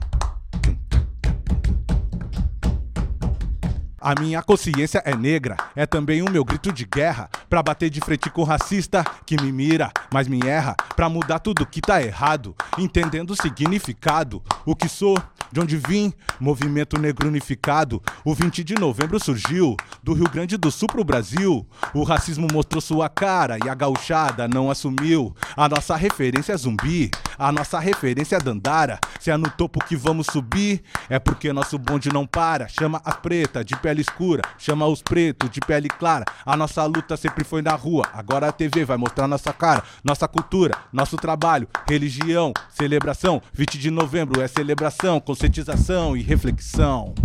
[4.03, 7.29] A minha consciência é negra, é também o meu grito de guerra.
[7.47, 10.75] Pra bater de frente com o racista que me mira, mas me erra.
[10.95, 14.41] Pra mudar tudo que tá errado, entendendo o significado.
[14.65, 15.15] O que sou,
[15.51, 18.01] de onde vim, movimento negro unificado.
[18.23, 21.67] O 20 de novembro surgiu, do Rio Grande do Sul pro Brasil.
[21.93, 25.35] O racismo mostrou sua cara e a gauchada não assumiu.
[25.55, 28.99] A nossa referência é zumbi, a nossa referência é dandara.
[29.19, 32.67] Se é no topo que vamos subir, é porque nosso bonde não para.
[32.67, 36.25] Chama a preta de pele escura, chama os pretos de pele clara.
[36.45, 40.27] A nossa luta sempre foi na rua, agora a TV vai mostrar nossa cara, nossa
[40.27, 43.41] cultura, nosso trabalho, religião, celebração.
[43.53, 47.15] 20 de novembro é celebração, conscientização e reflexão.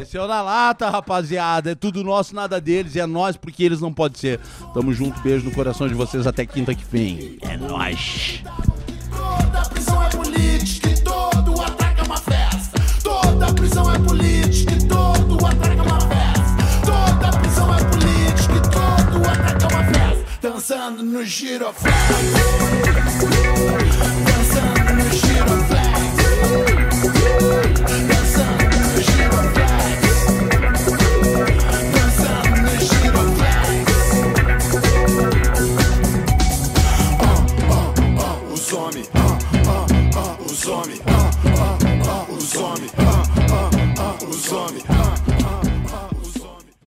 [0.00, 1.72] Esse é o Na Lata, rapaziada.
[1.72, 2.94] É tudo nosso, nada deles.
[2.94, 4.40] E é nós porque eles não podem ser.
[4.72, 6.26] Tamo junto, beijo no coração de vocês.
[6.26, 7.36] Até quinta que vem.
[7.42, 8.42] É nóis.
[9.10, 12.80] Toda prisão é política e todo ataque é uma festa.
[13.02, 16.56] Toda prisão é política e todo ataque é uma festa.
[16.86, 20.24] Toda prisão é política e todo ataque é uma festa.
[20.40, 21.94] Dançando no giroflex.
[42.44, 42.92] Os homens,
[44.28, 44.93] os homens.